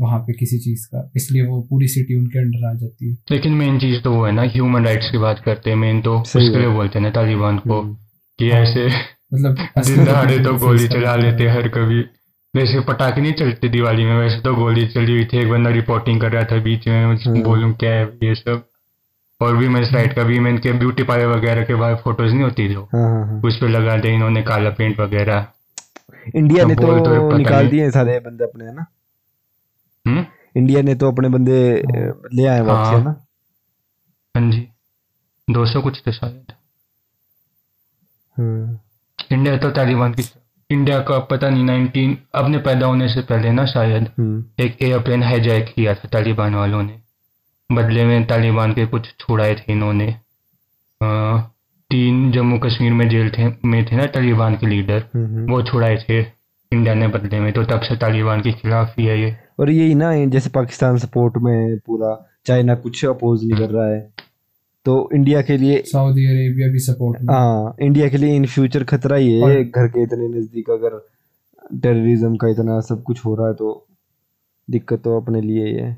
वहाँ 0.00 0.18
पे 0.18 0.32
किसी 0.32 0.58
चीज़ 0.58 0.86
का। 0.86 1.12
इसलिए 1.16 1.42
वो 1.42 1.62
पूरी 1.62 1.88
सिटी 1.88 2.14
उनके 2.14 2.38
अंडर 2.38 2.66
आ 2.66 2.74
जाती 2.74 3.10
है। 3.10 3.16
लेकिन 3.30 3.52
मेन 3.52 3.78
चीज़ 3.78 4.00
तो 4.00 4.12
वो 4.12 4.26
है 4.26 4.32
ना 4.32 4.42
ह्यूमन 4.42 4.84
राइट्स 4.84 5.10
की 5.10 5.18
बात 5.18 5.42
करते 5.44 5.70
हैं 5.70 5.76
मेन 5.76 6.00
तो 6.00 6.20
उसके 6.20 6.58
लिए 6.58 6.68
बोलते 6.68 6.98
हैं 6.98 7.06
ना 7.06 7.10
तालिबान 7.10 7.58
को 7.58 7.80
हम्म, 7.80 7.94
कि। 8.38 8.50
ऐसे 8.50 8.86
मतलब 9.34 9.56
तो 10.44 10.58
गोली 10.66 10.88
चला 10.88 11.16
लेते 11.16 11.42
हैं 11.42 11.50
हर 11.50 11.68
कभी। 11.68 12.04
वैसे 12.56 12.80
पटाखे 12.80 13.20
नहीं 13.20 13.32
चलते 13.32 13.68
दिवाली 13.68 14.04
में 14.04 14.16
वैसे 14.18 14.40
तो 14.40 14.54
गोली 14.54 14.86
चली 14.86 15.12
हुई 15.12 15.24
थी 15.24 15.38
एक 15.38 15.50
बंदा 15.50 15.70
रिपोर्टिंग 15.70 16.20
कर 16.20 16.32
रहा 16.32 16.44
था 16.44 16.60
बीच 16.62 16.88
में 16.88 17.16
हाँ। 17.16 17.42
बोलूँ 17.42 17.72
क्या 17.74 17.90
है 17.90 18.04
ये 18.22 18.34
सब? 18.34 18.62
और 19.40 19.56
वीमेंस 19.56 19.90
राइट 19.92 20.12
का 20.12 20.22
वीमेन 20.22 20.58
के 20.58 20.72
ब्यूटी 20.72 21.02
पार्लर 21.02 21.26
वगैरह 21.26 21.64
के 21.64 21.74
बाहर 21.74 21.94
फ़ोटोज़ 21.94 22.32
नहीं 22.32 22.42
होती 22.42 22.68
जो? 22.68 22.82
हाँ 22.82 23.08
हाँ 23.10 23.26
हाँ। 23.26 23.42
उस 23.44 23.56
पे 23.60 23.68
लगा 23.68 23.96
दे 23.96 24.14
इन्होंने 24.14 24.42
काला 24.42 24.70
पेंट 24.70 25.00
वगैरह। 25.00 25.46
इंडिया 26.36 26.64
ने 26.64 26.74
तो 26.74 26.82
तो 26.82 27.36
निकाल। 27.36 27.68
दिए 27.68 27.90
सारे 27.90 28.18
बंदे 28.18 28.44
अपने 28.44 28.64
है 28.64 28.74
ना? 28.74 28.86
हम्म? 30.06 30.24
इंडिया 30.56 30.82
ने 30.82 30.94
तो 30.94 31.12
अपने 31.12 31.28
बंदे 31.28 31.82
ले 32.34 32.46
आए 32.46 32.60
वापस 32.60 32.86
हाँ। 32.86 32.98
है 32.98 33.04
ना? 33.04 33.24
हाँ 34.36 34.50
जी। 34.50 34.68
दो 35.50 35.66
सौ 35.66 35.80
कुछ 35.80 36.02
थे 36.06 36.12
शायद। 36.12 36.52
हम्म, 38.36 38.78
इंडिया 39.32 39.56
तो 39.56 39.70
तालिबान 39.70 40.14
की 40.14 40.22
इंडिया 40.70 40.98
का 41.08 41.18
पता 41.30 41.48
नहीं 41.50 41.64
नाइनटीन 41.64 42.16
अपने 42.34 42.58
पैदा 42.58 42.86
होने 42.86 43.08
से 43.08 43.20
पहले 43.22 43.50
ना 43.52 43.64
शायद 43.66 44.08
हम्म, 44.18 44.44
एक 44.60 44.82
एयरप्लेन 44.82 45.22
हाईजैक 45.22 45.72
किया 45.74 45.94
था 45.94 46.08
तालिबान 46.12 46.54
वालों 46.54 46.82
ने। 46.82 46.98
बदले 47.70 48.04
में 48.04 48.26
तालिबान 48.26 48.72
के 48.72 48.86
कुछ 48.86 49.08
छुड़ाए 49.20 49.54
थे 49.54 49.72
इन्होंने। 49.72 50.14
तीन 51.90 52.30
जम्मू 52.32 52.58
कश्मीर 52.58 52.92
में 52.92 53.08
जेल 53.08 53.30
थे 53.30 53.46
में 53.64 53.84
थे 53.86 53.96
ना 53.96 54.06
तालिबान 54.06 54.56
के 54.56 54.66
लीडर 54.66 55.02
हम्म, 55.14 55.26
हम्म। 55.26 55.52
वो 55.52 55.62
छुड़ाए 55.62 55.96
थे 56.08 56.20
इंडिया 56.20 56.94
ने 56.94 57.08
बदले 57.08 57.40
में 57.40 57.52
तो 57.52 57.64
तब 57.64 57.80
से 57.80 57.96
तालिबान 57.96 58.40
के 58.40 58.52
खिलाफ 58.52 58.94
ही 58.98 59.06
है 59.06 59.20
ये। 59.20 59.36
और 59.60 59.70
यही 59.70 59.94
ना 59.94 60.14
जैसे 60.26 60.50
पाकिस्तान 60.50 60.96
सपोर्ट 60.98 61.34
में 61.42 61.78
पूरा 61.86 62.14
चाइना 62.46 62.74
कुछ 62.74 63.04
अपोज 63.04 63.44
नहीं 63.44 63.58
कर 63.58 63.70
रहा 63.70 63.86
है। 63.86 64.00
तो 64.86 65.10
इंडिया 65.14 65.42
के 65.42 65.56
लिए 65.56 65.82
सऊदी 65.86 66.26
अरेबिया 66.26 66.68
भी 66.68 66.78
सपोर्ट 66.78 67.30
हाँ 67.30 67.76
इंडिया 67.82 68.08
के 68.08 68.16
लिए 68.16 68.36
इन 68.36 68.46
फ्यूचर 68.46 68.84
खतरा 68.84 69.16
ही 69.16 69.32
है 69.32 69.64
घर 69.64 69.88
के 69.88 70.02
इतने 70.02 70.28
नज़दीक 70.28 70.70
अगर 70.70 70.98
टेररिज्म 71.82 72.36
का 72.36 72.48
इतना 72.48 72.80
सब 72.80 73.02
कुछ 73.02 73.24
हो 73.24 73.34
रहा 73.34 73.46
है 73.48 73.54
तो 73.54 73.86
दिक्कत 74.68 75.02
तो 75.02 75.20
अपने 75.20 75.40
लिए 75.40 75.66
ही 75.66 75.74
है। 75.74 75.90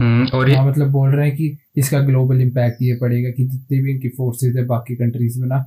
हम्म, 0.00 0.26
और 0.34 0.50
ये 0.50 0.56
हाँ 0.56 0.66
मतलब 0.66 0.90
बोल 0.90 1.10
रहे 1.10 1.28
हैं 1.28 1.36
कि 1.36 1.58
इसका 1.76 2.00
ग्लोबल 2.00 2.40
इम्पैक्ट 2.40 2.82
ये 2.82 2.96
पड़ेगा 3.00 3.30
कि 3.30 3.44
जितनी 3.44 3.80
भी 3.80 3.90
इनकी 3.92 4.08
फोर्सेज 4.08 4.56
है 4.56 4.64
बाकी 4.66 4.96
कंट्रीज़ 4.96 5.40
में 5.40 5.48
ना 5.48 5.64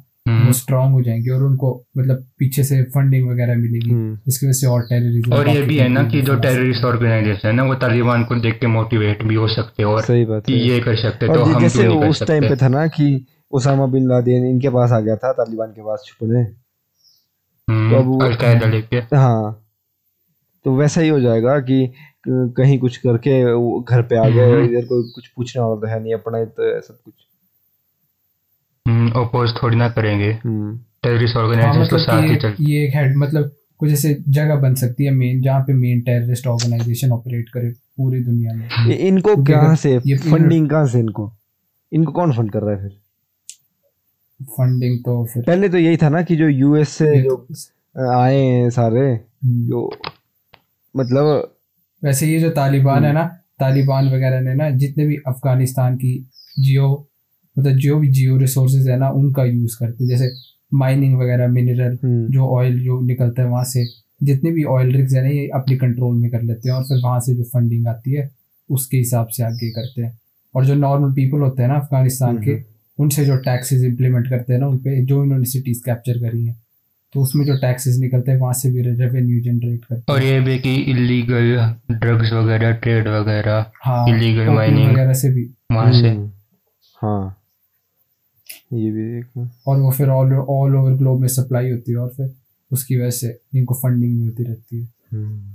वो 0.50 0.54
स्ट्रांग 0.54 0.94
हो 0.94 1.02
जाएँगे 1.02 1.32
और 1.32 1.44
उनको 1.44 1.72
मतलब 1.98 2.24
पीछे 2.40 2.64
से 2.64 2.82
फंडिंग 2.96 3.30
वगैरह 3.30 3.56
मिलेगी 3.58 3.90
हम्म, 3.92 4.18
इसकी 4.28 4.48
वजह 4.48 4.60
से 4.60 4.68
और 4.68 4.82
टेररिज्म 4.90 5.34
और 5.38 5.50
ये 5.50 5.62
भी 5.62 5.78
है 5.78 5.88
ना 5.90 6.04
कि 6.10 6.22
जो 6.22 6.36
टेररिस्ट 6.46 6.86
ऑर्गेनाइजेशन 6.86 7.48
है 7.48 7.54
ना 7.54 7.64
वो 7.64 7.76
तालिबान 7.84 8.24
को 8.26 8.36
देख 8.42 8.60
के 8.60 8.68
मोटिवेट 8.68 9.24
भी 9.24 9.36
हो 9.36 9.48
सकते 9.56 9.84
हैं 9.84 9.90
और 9.90 10.02
सही 10.04 10.26
बात 10.26 10.50
है। 10.50 10.58
ये 10.68 10.80
कर 10.80 10.96
सकते 11.02 11.34
तो 11.34 11.44
हम 11.44 11.62
जैसे 11.62 11.88
उस 12.10 12.24
टाइम 12.28 12.48
पे 12.50 12.56
था 12.56 12.68
ना 12.68 12.86
कि 12.98 13.10
उसामा 13.60 13.86
बिन 13.94 14.08
लादेन 14.10 14.46
इनके 14.46 14.70
पास 14.70 14.92
आ 14.92 15.00
गया 15.00 15.16
था 15.16 15.32
तालिबान 15.34 15.72
के 15.72 15.82
पास 15.82 16.04
छुपने। 16.08 16.40
हम्म, 16.40 17.92
तो 17.92 17.98
अब 17.98 18.24
अलकायदा 18.24 18.68
लेके। 18.68 18.98
हाँ 19.16 19.66
तो 20.66 20.76
वैसा 20.76 21.02
ही 21.02 21.10
हो 21.10 21.20
जाएगा 21.20 21.60
कि 21.70 21.86
कहीं 22.28 22.78
कुछ 22.80 22.98
करके 22.98 23.42
घर 23.84 24.02
पे 24.02 24.16
आ 24.18 24.28
गए 24.30 24.52
हम्म। 24.52 24.64
इधर 24.66 24.86
कोई 24.86 25.04
कुछ 25.16 25.28
पूछने 25.28 25.62
वाला 25.62 25.76
तो 25.82 25.88
है 25.88 26.02
नहीं 26.04 26.14
अपना 26.14 26.44
तो 26.46 26.80
सब 26.82 26.98
कुछ। 27.06 27.14
अपोज 28.86 29.54
थोड़ी 29.64 29.78
ना 29.78 29.90
करेंगे। 29.90 30.32
हम्म, 30.44 30.78
टेररिस्ट 31.04 31.38
ऑर्गेनाइजेशन 31.38 31.90
तो 31.90 31.98
साथ 31.98 32.22
ही 32.22 32.36
चल 32.36 32.56
ये 32.60 32.84
एक 32.86 32.96
हेड 32.96 33.16
मतलब 33.18 33.52
कुछ 33.80 33.92
ऐसे 33.92 34.14
जगह 34.30 34.56
बन 34.56 34.74
सकती 34.76 35.06
है 35.06 35.12
मेन 35.12 35.42
जहाँ 35.42 35.62
पे 35.62 35.74
मेन 35.74 36.02
टेररिस्ट 36.02 36.48
ऑर्गेनाइजेशन 36.48 37.12
ऑपरेट 37.12 37.50
करे 37.50 37.70
पूरी 37.70 38.24
दुनिया 38.24 38.54
में। 38.54 38.98
इनको 38.98 39.36
कहाँ 39.44 39.76
से 39.76 39.94
ये 40.06 40.16
फंडिंग 40.18 40.70
कहाँ 40.70 40.88
से 40.88 41.00
इनको? 41.00 41.32
इनको 41.92 42.12
कौन 42.12 42.34
फंड 42.34 42.52
कर 42.52 42.62
रहा 42.62 42.76
है 42.76 42.82
फिर? 42.82 42.98
फंडिंग 44.40 44.98
तो 45.00 45.24
फिर 45.26 45.44
पहले 45.44 45.70
तो 45.70 45.78
यही 45.78 45.98
था 45.98 46.10
ना 46.10 46.22
कि 46.22 46.36
जो 46.36 46.48
यूएस 46.48 46.90
से 46.90 47.22
जो 47.22 47.46
आए 48.14 48.36
हैं 48.36 48.70
सारे 48.70 49.10
हम्म। 49.10 49.68
जो 49.68 49.90
मतलब 50.96 51.56
वैसे 52.04 52.28
ये 52.28 52.40
जो 52.40 52.50
तालिबान 52.50 53.06
है 53.06 53.14
ना 53.14 53.24
तालिबान 53.60 54.08
वगैरह 54.08 54.42
ने 54.42 54.54
ना 54.54 54.70
जितने 54.70 55.06
भी 55.06 55.16
अफ़गानिस्तान 55.28 55.96
की 55.96 56.14
जियो 56.60 57.09
मतलब 57.58 57.78
जो 57.78 58.00
भी 58.00 58.08
जियो 58.08 58.38
रिसोर्सेज 58.38 58.88
है 58.90 58.98
ना 59.00 59.10
उनका 59.10 59.44
यूज़ 59.46 59.78
करते 59.80 60.04
हैं। 60.04 60.10
जैसे 60.10 60.30
माइनिंग 60.74 61.20
वगैरह 61.20 61.48
मिनरल 61.48 61.98
हम्म, 62.04 62.28
जो 62.28 62.48
ऑयल 62.48 62.80
जो 62.80 63.00
निकलता 63.02 63.42
है 63.42 63.48
वहाँ 63.50 63.64
से 63.64 63.86
जितने 64.24 64.52
भी 64.52 64.64
ऑयल 64.64 64.92
रिग्स 64.96 65.14
है 65.14 65.22
ना 65.24 65.30
ये 65.30 65.48
अपने 65.48 65.76
कंट्रोल 65.78 66.16
में 66.16 66.30
कर 66.32 66.42
लेते 66.42 66.70
हैं 66.70 66.76
और 66.76 66.84
फिर 66.84 66.98
वहाँ 67.04 67.20
से 67.20 67.34
जो 67.36 67.44
फंडिंग 67.44 67.88
आती 67.88 68.14
है 68.14 68.30
उसके 68.70 68.98
हिसाब 68.98 69.28
से 69.28 69.44
आगे 69.44 69.70
करते 69.70 70.02
हैं। 70.02 70.20
और 70.56 70.66
जो 70.66 70.74
नॉर्मल 70.74 71.12
पीपल 71.12 71.40
होते 71.40 71.62
हैं 71.62 71.70
ना 71.70 71.76
अफ़गानिस्तान 71.76 72.38
के 72.38 72.58
उनसे 73.00 73.26
जो 73.26 73.36
टैक्सेस 73.36 73.84
इम्प्लीमेंट 73.84 74.30
करते 74.30 74.54
हैं 74.54 74.60
ना 74.60 74.68
उन 74.68 74.78
पे 74.78 75.06
जो 75.06 75.24
इन्होंने 75.24 75.46
सिटीज़ 75.46 75.82
कैप्चर 75.86 76.14
करी 76.14 76.46
हैं 76.46 76.62
तो 77.14 77.22
उसमें 77.22 77.46
जो 77.46 77.56
टैक्सेस 77.56 77.98
निकलते 77.98 78.32
हैं 78.32 78.40
वहाँ 78.40 78.54
से 78.54 78.72
भी 78.72 78.82
रेवेन्यू 78.82 79.42
जनरेट 79.42 79.86
करते 79.86 80.12
हैं। 80.12 80.20
और 80.20 80.24
ये 80.24 80.40
भी 80.40 80.60
कि 80.60 80.76
इलीगल 80.76 81.76
ड्रग्स 81.92 82.34
वगैरह 82.34 82.72
ट्रेड 82.72 83.08
वगैरह 83.08 83.66
हाँ 83.86 84.06
illegal 84.08 84.48
opium 84.48 84.60
mining 84.60 84.92
वगैरह 84.92 85.14
से 85.14 85.30
भी। 85.30 85.50
वहाँ 85.72 85.92
से। 85.92 86.10
हम्म, 86.10 86.32
हाँ। 87.02 87.39
ये 88.74 88.92
भी 88.92 89.20
एक 89.20 89.50
और 89.68 89.80
वो 89.80 89.92
फिर 89.92 90.10
ऑल 90.10 90.34
ऑल 90.34 90.76
ओवर 90.76 90.92
ग्लोब 90.92 91.20
में 91.20 91.28
सप्लाई 91.28 91.72
होती 91.72 91.92
है 91.92 91.98
और 91.98 92.10
फिर 92.10 92.34
उसकी 92.72 92.98
वजह 92.98 93.10
से 93.10 93.40
इनको 93.56 93.74
फंडिंग 93.74 94.20
मिलती 94.22 94.44
रहती 94.44 94.80
है। 94.80 94.90
हम्म, 95.14 95.54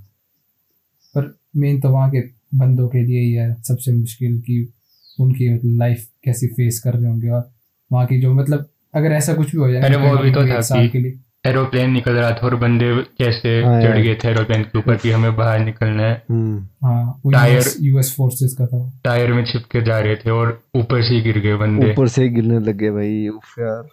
पर 1.15 1.39
मेन 1.57 1.81
तो 1.81 1.91
वहाँ 1.91 2.11
के 2.11 2.21
बंदों 2.55 2.89
के 2.89 3.03
लिए 3.03 3.21
ही 3.21 3.33
है 3.33 3.55
सबसे 3.63 3.93
मुश्किल 3.93 4.41
कि 4.41 4.73
उनकी 5.21 5.77
लाइफ 5.77 6.09
कैसी 6.25 6.47
फेस 6.47 6.81
कर 6.81 6.95
रहे 6.95 7.11
होंगे 7.11 7.29
और 7.29 7.51
वहाँ 7.93 8.07
की 8.07 8.21
जो 8.21 8.33
मतलब 8.35 8.69
अगर 8.95 9.13
ऐसा 9.13 9.35
कुछ 9.35 9.51
भी 9.51 9.59
हो 9.59 9.71
जाए 9.73 9.83
अरे 9.83 9.97
वो 9.97 10.17
भी 10.19 10.33
तो 10.33 10.47
था 10.49 10.61
साल 10.61 10.89
के 10.89 10.99
लिए। 10.99 11.21
एरोप्लेन 11.47 11.91
निकल 11.91 12.13
रहा 12.13 12.31
था 12.31 12.35
और 12.35 12.55
बंदे 12.55 13.03
कैसे 13.03 13.63
हाँ 13.63 13.83
चढ़ 13.83 13.99
गए 13.99 14.15
थे 14.15 14.29
एरोप्लेन 14.29 14.63
के 14.63 14.79
ऊपर 14.79 14.97
कि 14.97 15.11
हमें 15.11 15.37
बाहर 15.37 15.59
निकलना 15.59 16.03
है। 16.03 16.25
हम्म, 16.31 16.69
हाँ 16.85 17.21
टायर- 17.33 17.77
यूएस 17.81 18.15
फोर्सेस 18.17 18.57
का 18.59 18.67
था। 18.67 19.01
टायर 19.05 19.33
में 19.33 19.45
चिपके 19.45 19.83
जा 19.83 19.99
रहे 19.99 20.17
थे 20.17 20.31
और 20.31 20.63
ऊपर 20.75 21.03
से 21.03 21.21
गिर 21.21 21.39
गए 21.39 21.55
बंदे। 21.55 21.93
ऊपर 21.93 22.09
से 22.09 22.29
गिरने 22.29 22.59
लगे 22.59 22.91
भाई 22.91 23.29
उफ 23.29 23.55
यार। 23.59 23.89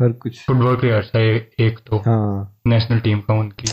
हर 0.00 0.12
कुछ। 0.12 0.44
फुटबॉल 0.46 0.76
प्लेयर 0.76 1.04
था 1.14 1.20
ए- 1.20 1.50
एक 1.60 1.78
तो। 1.86 1.96
हाँ। 1.98 2.56
नेशनल 2.66 2.98
टीम 2.98 3.20
का 3.20 3.34
उनकी। 3.34 3.72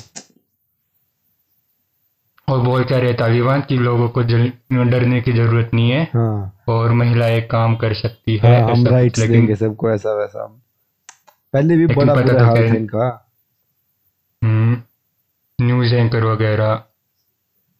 और 2.49 2.61
बोल 2.61 2.83
क्या 2.83 2.97
रहे 2.97 3.13
तालिबान 3.13 3.61
की 3.61 3.77
लोगों 3.77 4.09
को 4.09 4.21
डरने 4.83 5.21
की 5.21 5.31
ज़रूरत 5.31 5.69
नहीं 5.73 5.91
है। 5.91 6.03
हाँ। 6.03 6.61
और 6.67 6.91
महिलाएँ 6.93 7.41
काम 7.41 7.75
कर 7.75 7.93
सकती 7.93 8.37
है 8.37 8.61
हाँ 8.61 8.71
हम 8.71 8.87
राइट्स 8.87 9.19
देंगे 9.19 9.55
सबको 9.55 9.91
ऐसा 9.91 10.13
वैसा 10.13 10.61
पहले 11.53 11.77
भी 11.77 11.87
बड़ा 11.87 12.13
बुरा 12.13 12.39
तो 12.39 12.45
हाल 12.45 12.57
था 12.57 12.61
है- 12.61 12.75
इनका। 12.75 13.31
हम्म, 14.43 14.77
न्यूज़ 15.65 15.95
एंकर 15.95 16.23
वगैरह 16.23 16.83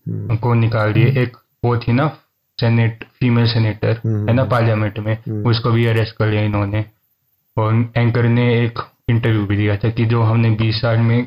हम्म, 0.07 0.35
को 0.35 0.53
निकाल 0.53 0.93
दिए। 0.93 1.05
एक 1.05 1.37
वो 1.65 1.77
थी 1.77 1.93
ना 1.93 2.07
सेनेट 2.61 3.03
फीमेल 3.03 3.45
सेनेटर 3.45 4.01
हम्म, 4.05 4.29
है 4.29 4.33
ना 4.33 4.41
हम्म। 4.41 4.51
पार्लियामेंट 4.51 4.99
में। 4.99 5.13
हम्म। 5.13 5.49
उसको 5.49 5.71
भी 5.71 5.85
अरेस्ट 5.85 6.15
कर 6.15 6.27
लिया 6.27 6.41
इन्होंने। 6.41 6.85
और 7.57 7.93
एंकर 7.97 8.23
ने 8.23 8.65
एक 8.65 8.79
इंटरव्यू 9.09 9.45
भी 9.45 9.57
दिया 9.57 9.77
था 9.77 9.89
कि 9.89 10.05
जो 10.05 10.21
हमने 10.21 10.49
20 10.49 10.75
साल 10.75 10.97
में 10.97 11.25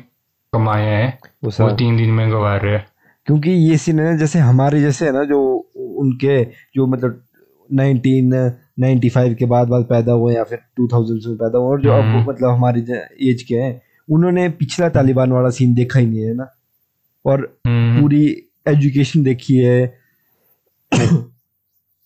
कमाया 0.53 0.97
है 0.97 1.19
वो 1.43 1.71
तीन 1.71 1.97
दिन 1.97 2.09
में 2.09 2.31
गंवा 2.31 2.55
रहे। 2.55 2.73
हैं 2.73 2.85
क्योंकि 3.25 3.51
ये 3.51 3.77
सीन 3.77 3.99
है 3.99 4.11
ना 4.11 4.17
जैसे 4.17 4.39
हमारे 4.39 4.81
जैसे 4.81 5.05
है 5.05 5.11
ना 5.11 5.23
जो 5.23 5.57
उनके 5.75 6.43
जो 6.43 6.87
मतलब 6.87 7.25
1995 8.77 9.35
के 9.35 9.45
बाद 9.45 9.67
बाद 9.67 9.83
पैदा 9.83 10.13
हुए 10.13 10.33
या 10.35 10.43
फिर 10.43 10.59
2000 10.79 11.27
में 11.27 11.37
पैदा 11.37 11.57
हुए। 11.57 11.69
और 11.69 11.81
जो 11.81 11.91
अब 11.91 12.01
हम्म। 12.01 12.29
मतलब 12.29 12.49
हमारी 12.49 12.81
एज 13.29 13.43
के 13.43 13.55
हैं 13.55 13.81
उन्होंने 14.09 14.47
पिछला 14.51 14.89
तालिबान 14.89 15.31
वाला 15.31 15.49
सीन 15.49 15.73
देखा 15.73 15.99
ही 15.99 16.05
नहीं 16.05 16.19
है 16.19 16.33
ना? 16.33 16.47
और 17.25 17.57
हम्म, 17.67 18.01
पूरी 18.01 18.25
एजुकेशन 18.67 19.23
देखी 19.23 19.57
है 19.57 19.99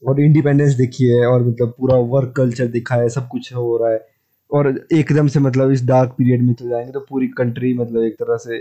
और 0.03 0.19
इंडिपेंडेंस 0.21 0.73
दिखी 0.73 1.07
है 1.09 1.25
और 1.27 1.47
मतलब 1.47 1.73
पूरा 1.79 1.95
वर्क 2.11 2.33
कल्चर 2.37 2.67
दिखा 2.67 2.95
है 2.95 3.09
सब 3.09 3.27
कुछ 3.27 3.53
हो 3.55 3.77
रहा 3.77 3.91
है। 3.93 4.05
और 4.51 4.67
एकदम 4.93 5.27
से 5.27 5.39
मतलब 5.39 5.71
इस 5.71 5.85
डार्क 5.85 6.13
पीरियड 6.17 6.41
में 6.41 6.53
चले 6.53 6.69
जाएँगे 6.69 6.91
तो 6.91 6.99
पूरी 6.99 7.27
कंट्री 7.27 7.73
मतलब 7.73 8.03
एक 8.03 8.13
तरह 8.13 8.37
से 8.37 8.59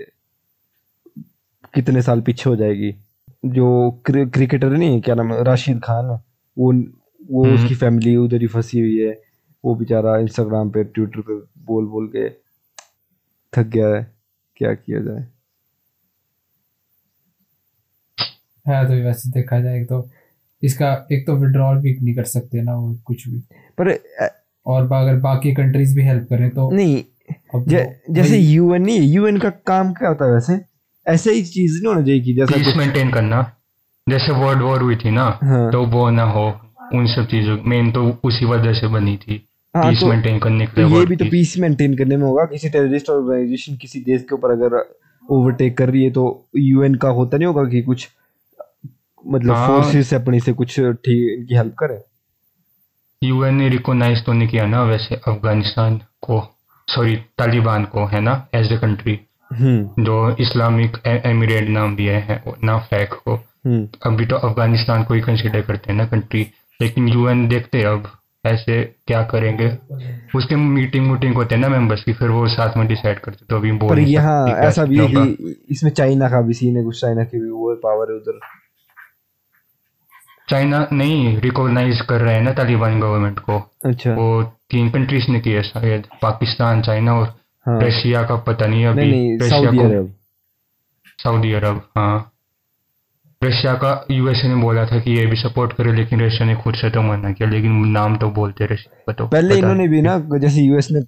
कितने 1.75 2.03
साल 2.03 2.21
पीछे 2.21 2.49
हो 2.51 2.57
जाएगी। 2.57 2.95
जो 3.47 3.91
क्रिकेटर 4.11 4.69
नहीं 4.69 5.01
क्या 5.01 5.15
नाम 5.15 5.33
राशिद 5.45 5.81
खान 5.85 6.07
वो 6.57 6.73
वो 7.31 7.45
हम्म। 7.45 7.55
उसकी 7.55 7.75
फैमिली 7.75 8.17
उधर 8.17 8.41
ही 8.41 8.47
फंसी 8.47 8.81
हुई 8.81 8.99
है। 8.99 9.21
वो 9.65 9.75
बेचारा 9.75 10.17
इंस्टाग्राम 10.19 10.71
पे 10.71 10.85
ट्विटर 10.85 11.21
पे 11.21 11.35
बोल 11.67 11.87
बोल 11.87 12.07
के 12.17 12.29
थक 13.53 13.67
गया 13.67 13.89
है। 13.89 14.15
क्या 14.57 14.73
किया 14.75 15.01
जाए? 15.01 15.27
है 18.67 18.85
तो 18.89 18.95
वैसे 19.05 19.31
देखा 19.31 19.61
जाए 19.61 19.85
तो 19.85 20.09
इसका 20.63 21.07
एक 21.13 21.27
तो 21.27 21.37
विड्रॉल 21.37 21.77
भी 21.79 21.97
नहीं 22.03 22.15
कर 22.15 22.25
सकते 22.25 22.63
ना 22.63 22.75
वो 22.75 22.95
कुछ 23.05 23.29
भी। 23.29 23.39
पर 23.81 23.91
और 24.67 24.83
अगर 24.93 25.17
बाकी 25.21 25.53
कंट्रीज़ 25.55 25.95
भी 25.97 26.03
हेल्प 26.03 26.27
करें 26.31 26.49
तो 26.51 26.71
नहीं 26.71 27.05
ज, 27.57 27.87
जैसे 28.11 28.39
यूएन 28.39 28.83
नहीं 28.83 29.13
यूएन 29.13 29.39
का 29.39 29.51
काम 29.67 29.93
क्या 29.93 30.09
होता 30.09 30.25
है 30.25 30.33
वैसे? 30.33 30.61
ऐसे 31.07 31.33
ही 31.33 31.43
चीज़ 31.45 31.83
नहीं 31.83 31.95
होना 31.95 32.07
चाहिए 32.07 32.21
कि 32.21 32.35
जैसा 32.35 32.57
पीस 32.57 32.77
मेंटेन 32.77 33.11
करना। 33.11 33.43
जैसे 34.07 34.33
वर्ल्ड 34.33 34.63
वॉर 34.63 34.83
हुई 34.83 34.97
थी 34.97 35.11
ना 35.11 35.25
हाँ। 35.43 35.71
तो 35.73 35.85
वो 35.87 36.09
ना 36.11 36.23
हो। 36.23 36.51
उन 36.95 37.07
सब 37.07 37.27
चीज़ों 37.27 37.59
मेन 37.67 37.93
तो 37.93 38.21
उसी 38.25 38.45
वजह 38.45 38.73
से 38.73 38.87
बनी 38.87 39.17
थी। 39.17 39.49
हाँ, 39.77 39.91
पीस 39.91 40.01
तो- 40.01 40.11
मेंटेन 40.11 40.39
करने 40.39 40.67
के 40.67 40.85
लिए 40.85 41.01
ये 41.01 41.07
भी 41.07 41.17
तो 41.17 41.25
पीस 41.25 41.59
मेंटेन 41.59 41.97
करने 41.97 42.17
में 42.17 42.25
होगा। 42.25 42.45
किसी 42.45 42.69
टेररिस्ट 42.69 43.11
ऑर्गेनाइजेशन 43.11 43.77
किसी 43.77 44.01
देश 44.01 44.23
के 44.23 44.35
ऊपर 44.35 44.51
अगर 44.51 44.99
ओवरटेक 45.31 45.79
कर 45.79 45.91
रही 45.91 46.05
है 46.05 46.11
तो 46.11 46.49
यूएन 46.57 46.95
का 46.95 47.09
होता 47.09 47.37
नहीं 47.37 47.47
होगा 47.47 47.65
कि 47.65 47.83
कुछ 47.83 48.09
मतलब 49.27 49.55
हाँ। 49.55 49.69
फोर्सेस 49.69 50.15
अपनी 50.15 50.41
से 50.41 50.53
कुछ 50.53 50.81
ठीक 50.81 51.39
इनकी 51.39 51.55
हेल्प 51.55 51.75
करे? 51.79 52.05
यूएन 53.25 53.55
ने 53.55 53.69
रिकॉग्नाइज 53.69 54.25
तो 54.25 54.33
नहीं 54.33 54.49
किया 54.49 54.67
ना 54.67 54.83
वैसे 54.83 55.15
अफ़गानिस्तान 55.15 55.99
को। 55.99 56.57
सॉरी 56.89 57.17
तालिबान 57.17 57.85
को 57.85 58.07
है 58.07 58.21
ना? 58.21 58.49
एज 58.55 58.73
ए 58.73 58.77
कंट्री 58.77 59.21
जो 59.99 60.37
इस्लामिक 60.41 60.97
एमिरेट 61.07 61.69
नाम 61.69 61.97
दिया 61.97 62.19
है 62.19 62.43
ना 62.65 62.79
फैक 62.79 63.13
को। 63.13 63.35
हम्म। 63.67 63.89
अभी 64.07 64.27
तो 64.27 64.37
अफ़गानिस्तान 64.37 65.05
को 65.05 65.15
ही 65.15 65.21
कंसिडर 65.21 65.61
करते 65.61 65.93
हैं 65.93 65.99
ना 65.99 66.07
कंट्री 66.07 66.47
लेकिन 66.81 67.09
यूएन 67.09 67.47
देखते 67.49 67.83
अब 67.85 68.11
ऐसे 68.45 68.83
क्या 69.07 69.23
करेंगे। 69.23 69.67
उसके 70.35 70.57
मीटिंग 70.57 71.09
वूटिंग 71.11 71.35
होते 71.35 71.55
हैं 71.55 71.63
ना 71.63 71.69
मेंबर्स 71.69 72.03
की 72.05 72.13
फिर 72.13 72.29
वो 72.31 72.47
साथ 72.49 72.77
में 72.77 72.87
डिसाइड 72.89 73.19
करते 73.21 73.47
तो 73.51 73.57
अभी 73.57 73.73
बोल 73.73 73.91
पर 73.91 73.99
यहाँ 74.01 74.49
ऐसा 74.59 74.85
भी 74.85 74.99
है 74.99 75.07
कि 75.07 75.55
इसमें 75.71 75.91
चाइना 75.93 76.29
का 76.29 76.41
भी 76.41 76.55
सीन 76.55 76.77
है 76.77 76.85
कुछ 76.85 77.01
चाइना 77.01 77.25
की 77.25 77.41
भी 77.41 77.51
वो 77.51 77.75
पावर 77.85 78.13
है 78.13 78.17
उधर। 78.19 78.39
चाइना 80.49 80.87
नहीं 80.93 81.39
रिकॉग्नाइज 81.41 82.01
कर 82.01 82.21
रहे 82.21 82.35
हैं 82.35 82.43
ना 82.43 82.53
तालिबान 82.53 83.01
गवर्नमेंट 83.01 83.39
को। 83.39 83.59
अच्छा। 83.85 84.15
वो 84.15 84.43
तीन 84.71 84.91
कंट्रीज़ 84.91 85.31
ने 85.31 85.41
किया 85.41 85.63
शायद 85.63 86.07
पाकिस्तान 86.23 86.83
चाइना 86.83 87.15
और 87.15 87.27
हाँ। 87.67 87.81
रशिया 87.81 88.23
का 88.23 88.37
पता 88.47 88.67
नहीं 88.67 88.87
अभी 88.87 89.37
रशिया 89.37 89.61
सऊदी 89.61 89.79
को 89.79 89.85
अरब 89.85 90.15
सऊदी 91.19 91.53
अरब 91.53 91.83
हाँ। 91.97 92.33
रशिया 93.47 93.75
का 93.75 93.91
यूएसए 94.11 94.49
ने 94.49 94.55
बोला 94.63 94.85
था 94.87 94.99
कि 95.01 95.11
ये 95.11 95.27
भी 95.27 95.37
सपोर्ट 95.37 95.73
करे 95.73 95.93
लेकिन 95.93 96.21
रशिया 96.21 96.47
ने 96.47 96.55
खुद 96.57 96.75
से 96.75 96.91
तो 96.91 97.03
मना 97.03 97.33
किया 97.33 97.49
लेकिन 97.49 97.87
नाम 97.93 98.17
तो 98.17 98.31
बोलते 98.33 98.67
रशिया 98.67 99.03
का 99.07 99.13
तो। 99.13 99.27
पहले 99.29 99.59
इन्होंने 99.59 99.89
भी 99.89 100.03
ना 100.03 100.19
जैसे 100.39 100.63
यूएस 100.63 100.89
ने 100.93 101.01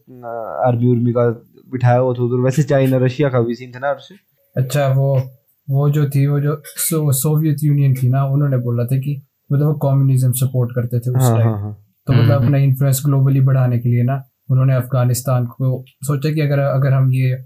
आर्मी 0.68 0.90
उर्मी 0.90 1.12
का 1.12 1.28
बिठाया 1.72 1.98
हुआ 1.98 2.14
था 2.14 2.22
उधर 2.22 2.44
वैसे 2.44 2.62
चाइना 2.64 2.98
रशिया 2.98 3.28
का 3.28 3.40
भी 3.40 3.54
सीन 3.54 3.72
था 3.72 3.78
ना 3.78 3.90
उससे 3.92 4.14
अच्छा 4.56 4.86
वो 4.92 5.16
वो 5.68 5.88
जो 5.90 6.08
थी 6.10 6.26
वो 6.26 6.40
जो 6.40 6.62
सो, 6.66 7.12
सोवियत 7.12 7.64
यूनियन 7.64 7.94
थी 7.94 8.08
ना 8.08 8.24
उन्होंने 8.26 8.56
बोला 8.58 8.84
था 8.84 8.98
कि 8.98 9.20
मतलब 9.52 9.78
कम्युनिज्म 9.82 10.32
सपोर्ट 10.38 10.70
करते 10.74 10.98
थे 10.98 11.10
उस 11.10 11.22
हाँ 11.22 11.36
टाइम 11.36 11.48
हाँ 11.48 11.60
हाँ। 11.60 11.72
तो 12.06 12.12
मतलब 12.12 12.32
हम्म। 12.32 12.44
अपना 12.44 12.58
इन्फ्लुएंस 12.58 13.02
ग्लोबली 13.04 13.40
बढ़ाने 13.40 13.78
के 13.78 13.88
लिए 13.88 14.02
ना 14.02 14.22
उन्होंने 14.50 14.74
अफ़गानिस्तान 14.74 15.46
को 15.46 15.84
सोचा 16.04 16.30
कि 16.30 16.40
अगर 16.40 16.58
अगर 16.60 16.92
हम 16.92 17.10
ये 17.12 17.36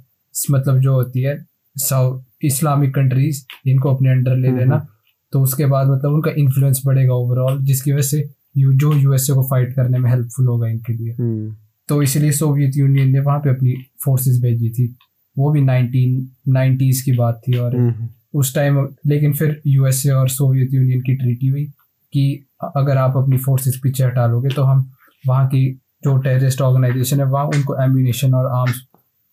मतलब 0.50 0.78
जो 0.78 0.92
होती 0.94 1.22
है 1.22 1.36
साउथ 1.76 2.44
इस्लामिक 2.44 2.94
कंट्रीज़ 2.94 3.44
इनको 3.66 3.94
अपने 3.94 4.10
अंडर 4.10 4.36
ले 4.36 4.48
हम्म, 4.48 4.58
लेना 4.58 4.86
तो 5.32 5.42
उसके 5.42 5.66
बाद 5.66 5.88
मतलब 5.88 6.12
उनका 6.12 6.30
इन्फ्लुएंस 6.36 6.82
बढ़ेगा 6.86 7.14
ओवरऑल 7.14 7.62
जिसकी 7.64 7.92
वजह 7.92 8.02
से 8.02 8.28
यू 8.56 8.72
जो 8.72 8.92
यूएसए 8.92 9.32
को 9.32 9.42
फाइट 9.42 9.74
करने 9.74 9.98
में 9.98 10.10
हेल्पफुल 10.10 10.46
होगा 10.46 10.68
इनके 10.68 10.92
लिए। 10.92 11.12
हम्म। 11.12 11.54
तो 11.88 12.02
इसलिए 12.02 12.32
सोवियत 12.32 12.76
यूनियन 12.76 13.10
ने 13.10 13.20
वहाँ 13.20 13.38
पे 13.38 13.50
अपनी 13.50 13.74
फोर्सेस 14.04 14.40
भेजी 14.42 14.70
थी। 14.70 14.96
वो 15.38 15.50
भी 15.50 15.60
नाइनटीन 15.60 16.28
नाइन्टीज 16.48 17.00
की 17.00 17.12
बात 17.12 17.40
थी 17.48 17.56
और 17.56 17.76
हम्म। 17.76 18.08
उस 18.34 18.54
टाइम 18.54 18.88
लेकिन 19.06 19.32
फिर 19.32 19.60
यूएसए 19.66 20.10
और 20.10 20.28
सोवियत 20.28 20.74
यूनियन 20.74 21.00
की 21.00 21.14
ट्रीटी 21.14 21.48
हुई 21.48 21.64
कि 22.12 22.44
अगर 22.76 22.96
आप 22.96 23.16
अपनी 23.16 23.38
फोर्सेस 23.38 23.80
पीछे 23.82 24.04
हटा 24.04 24.26
लोगे 24.26 24.48
तो 24.48 24.62
हम 24.62 24.90
वहाँ 25.26 25.46
की 25.48 25.66
जो 26.04 26.16
टेररिस्ट 26.18 26.60
ऑर्गेनाइजेशन 26.60 27.20
है 27.20 27.26
वहाँ 27.26 27.44
उनको 27.46 27.82
एम्यूनेशन 27.82 28.34
और 28.34 28.46
आर्म्स 28.46 28.80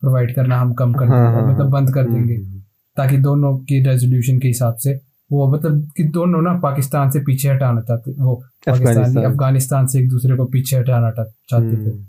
प्रोवाइड 0.01 0.35
करना 0.35 0.59
हम 0.59 0.73
कम 0.73 0.93
कर 0.93 1.07
हाँ, 1.07 1.25
देंगे 1.25 1.41
हाँ, 1.41 1.53
मतलब 1.53 1.69
बंद 1.69 1.93
कर 1.93 2.03
देंगे 2.03 2.35
हम्म, 2.35 2.59
ताकि 2.97 3.17
दोनों 3.17 3.57
की 3.57 3.83
रेजोल्यूशन 3.83 4.39
के 4.39 4.47
हिसाब 4.47 4.75
से 4.75 4.93
वो 5.31 5.47
मतलब 5.53 5.81
कि 5.97 6.03
दोनों 6.03 6.41
ना 6.41 6.53
पाकिस्तान 6.59 7.09
से 7.09 7.19
पीछे 7.19 7.49
हटाना 7.49 7.81
चाहते 7.81 8.11
वो 8.11 8.35
पाकिस्तान 8.67 9.23
अफ़गानिस्तान। 9.25 9.87
से 9.87 9.99
एक 9.99 10.09
दूसरे 10.09 10.35
को 10.35 10.45
पीछे 10.45 10.77
हटाना 10.77 11.11
चाहते 11.11 11.65
थे 11.67 11.89
हम्म, 11.89 12.03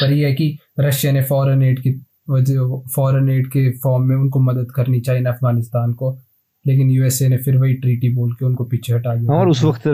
पर 0.00 0.12
यह 0.12 0.26
है 0.28 0.34
कि 0.34 0.58
रशिया 0.80 1.12
ने 1.12 1.22
फॉरेन 1.22 1.62
एड 1.62 1.80
की 1.80 1.90
वजह 2.30 2.76
फॉरेन 2.94 3.28
एड 3.30 3.46
के 3.46 3.70
फॉर्म 3.78 4.04
में 4.04 4.16
उनको 4.16 4.40
मदद 4.40 4.70
करनी 4.74 5.00
चाहिए 5.00 5.22
ना 5.22 5.30
अफ़गानिस्तान 5.30 5.92
को 5.92 6.16
लेकिन 6.64 6.90
यूएसए 6.90 7.28
ने 7.28 7.36
फिर 7.38 7.56
वही 7.56 7.74
ट्रीटी 7.74 8.08
बोल 8.14 8.32
के 8.32 8.44
उनको 8.44 8.64
पीछे 8.64 8.94
हटा 8.94 9.14
दिया 9.14 9.32
हाँ 9.32 9.40
और 9.40 9.48
उस 9.48 9.62
वक्त 9.64 9.88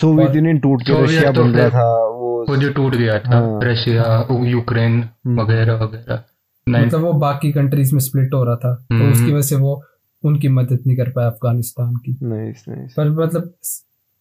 सोवियत 0.00 0.34
यूनियन 0.36 0.58
टूट 0.58 0.82
के 0.82 1.02
रशिया 1.04 1.30
बन 1.32 1.52
फिर- 1.52 1.72
था 1.74 1.84
वो 2.06 2.44
वो 2.48 2.56
जो 2.56 2.70
टूट 2.72 2.94
गया 2.94 3.18
था 3.18 3.36
हाँ। 3.36 3.60
Russia 3.62 4.04
Ukraine 4.46 5.02
hmm. 5.02 5.40
वगैरह 5.40 5.74
वगैरह 5.74 6.22
मतलब 6.66 7.00
वो 7.00 7.12
बाकी 7.20 7.52
कंट्रीज़ 7.52 7.92
में 7.92 8.00
स्प्लिट 8.00 8.34
हो 8.34 8.42
रहा 8.44 8.56
था 8.56 8.74
तो 8.74 8.94
हम्म। 8.94 9.12
उसकी 9.12 9.32
वजह 9.32 9.42
से 9.42 9.56
वो 9.56 9.82
उनकी 10.26 10.48
मदद 10.48 10.78
नहीं 10.86 10.96
कर 10.96 11.10
पाया 11.10 11.28
अफ़गानिस्तान 11.28 11.94
की। 11.94 12.18
नाइस 12.22 12.64
नाइस 12.68 12.94
पर 12.96 13.10
मतलब 13.10 13.54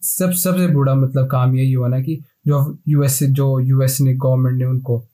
सब 0.02 0.32
सबसे 0.32 0.68
बुरा 0.68 0.96
मतलब 0.96 1.28
काम 1.28 1.56
यही 1.56 1.74
हुआ 1.74 1.88
ना 1.88 2.02
कि 2.02 2.16
जो 2.48 2.78
यूएस 2.88 3.24
जो 3.24 3.60
यूएस 3.60 4.02
ने 4.02 4.14
गवर्नमेंट 4.14 4.58
ने 4.58 4.66
उनको 4.66 5.06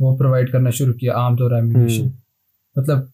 वो 0.00 0.16
प्रोवाइड 0.16 0.52
करना 0.52 0.70
शुरू 0.70 0.92
किया 0.92 1.12
आर्म्स 1.12 1.40
और 1.40 1.58
एम्यूनेशन। 1.58 2.12
मतलब 2.78 3.12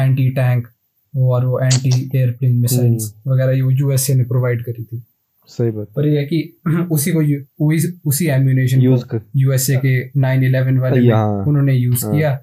एंटी 0.00 0.30
टैंक 0.30 0.68
और 1.16 1.46
वो 1.46 1.60
एंटी 1.60 2.18
एयरप्लेन 2.18 2.56
मिसाइल्स। 2.56 3.14
वगैरह 3.26 3.52
ये 3.52 3.58
यूएसए 3.58 4.14
ने 4.14 4.24
प्रोवाइड 4.24 4.64
करी 4.64 4.84
थी। 4.84 5.02
सही 5.46 5.70
बात। 5.70 5.86
पर 5.96 6.06
ये 6.06 6.18
है 6.18 6.24
कि 6.24 6.56
उसी 6.90 7.12
को 7.16 7.20
उसी 7.66 8.00
उसी 8.04 8.26
एम्यूनेशन 8.26 8.80
यूज़ 8.80 9.04
कर। 9.04 9.20
यूएसए 9.36 9.76
के 9.76 10.08
9/11 10.08 10.80
वाले 10.80 11.00
उन्होंने 11.48 11.74
यूज़ 11.74 12.06
हाँ। 12.06 12.16
किया 12.16 12.40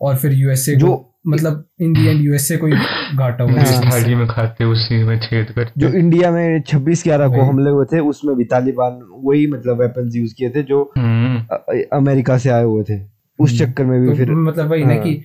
और 0.00 0.16
फिर 0.16 0.32
यूएसए 0.32 0.76
जो- 0.76 1.18
मतलब 1.26 1.64
इन 1.80 1.92
दी 1.92 2.06
एंड 2.06 2.20
यूएसए 2.20 2.56
को 2.56 2.68
घाटा 3.16 3.44
हुआ 3.44 3.52
हाँ। 3.52 3.62
इस 3.62 3.68
चीज़ 3.70 3.80
से। 3.80 3.90
थाली 3.90 4.14
में 4.14 4.26
खाते 4.28 4.64
उसी 4.64 5.02
में 5.04 5.18
छेद 5.20 5.50
करते 5.50 5.80
जो 5.80 5.88
इंडिया 5.98 6.30
में 6.30 6.62
26 6.62 7.02
ग्यारह 7.04 7.28
को 7.28 7.42
हमले 7.42 7.70
हुए 7.70 7.84
थे 7.92 8.00
उसमें 8.08 8.34
भी 8.36 8.44
तालिबान 8.44 9.00
वही 9.24 9.46
मतलब 9.46 9.80
वेपन्स 9.80 10.16
यूज़ 10.16 10.34
किए 10.34 10.50
थे 10.50 10.62
जो 10.62 10.82
हम्म, 10.98 11.38
अमेरिका 11.92 12.38
से 12.38 12.50
आए 12.50 12.64
हुए 12.64 12.82
थे 12.82 13.00
उस 13.38 13.50
हम्म। 13.50 13.58
चक्कर 13.58 13.84
में 13.84 14.00
भी 14.00 14.08
तो 14.08 14.14
फिर 14.14 14.30
मतलब 14.42 14.70
वही 14.70 14.84
ना 14.84 14.94
हाँ। 14.94 15.02
कि 15.02 15.20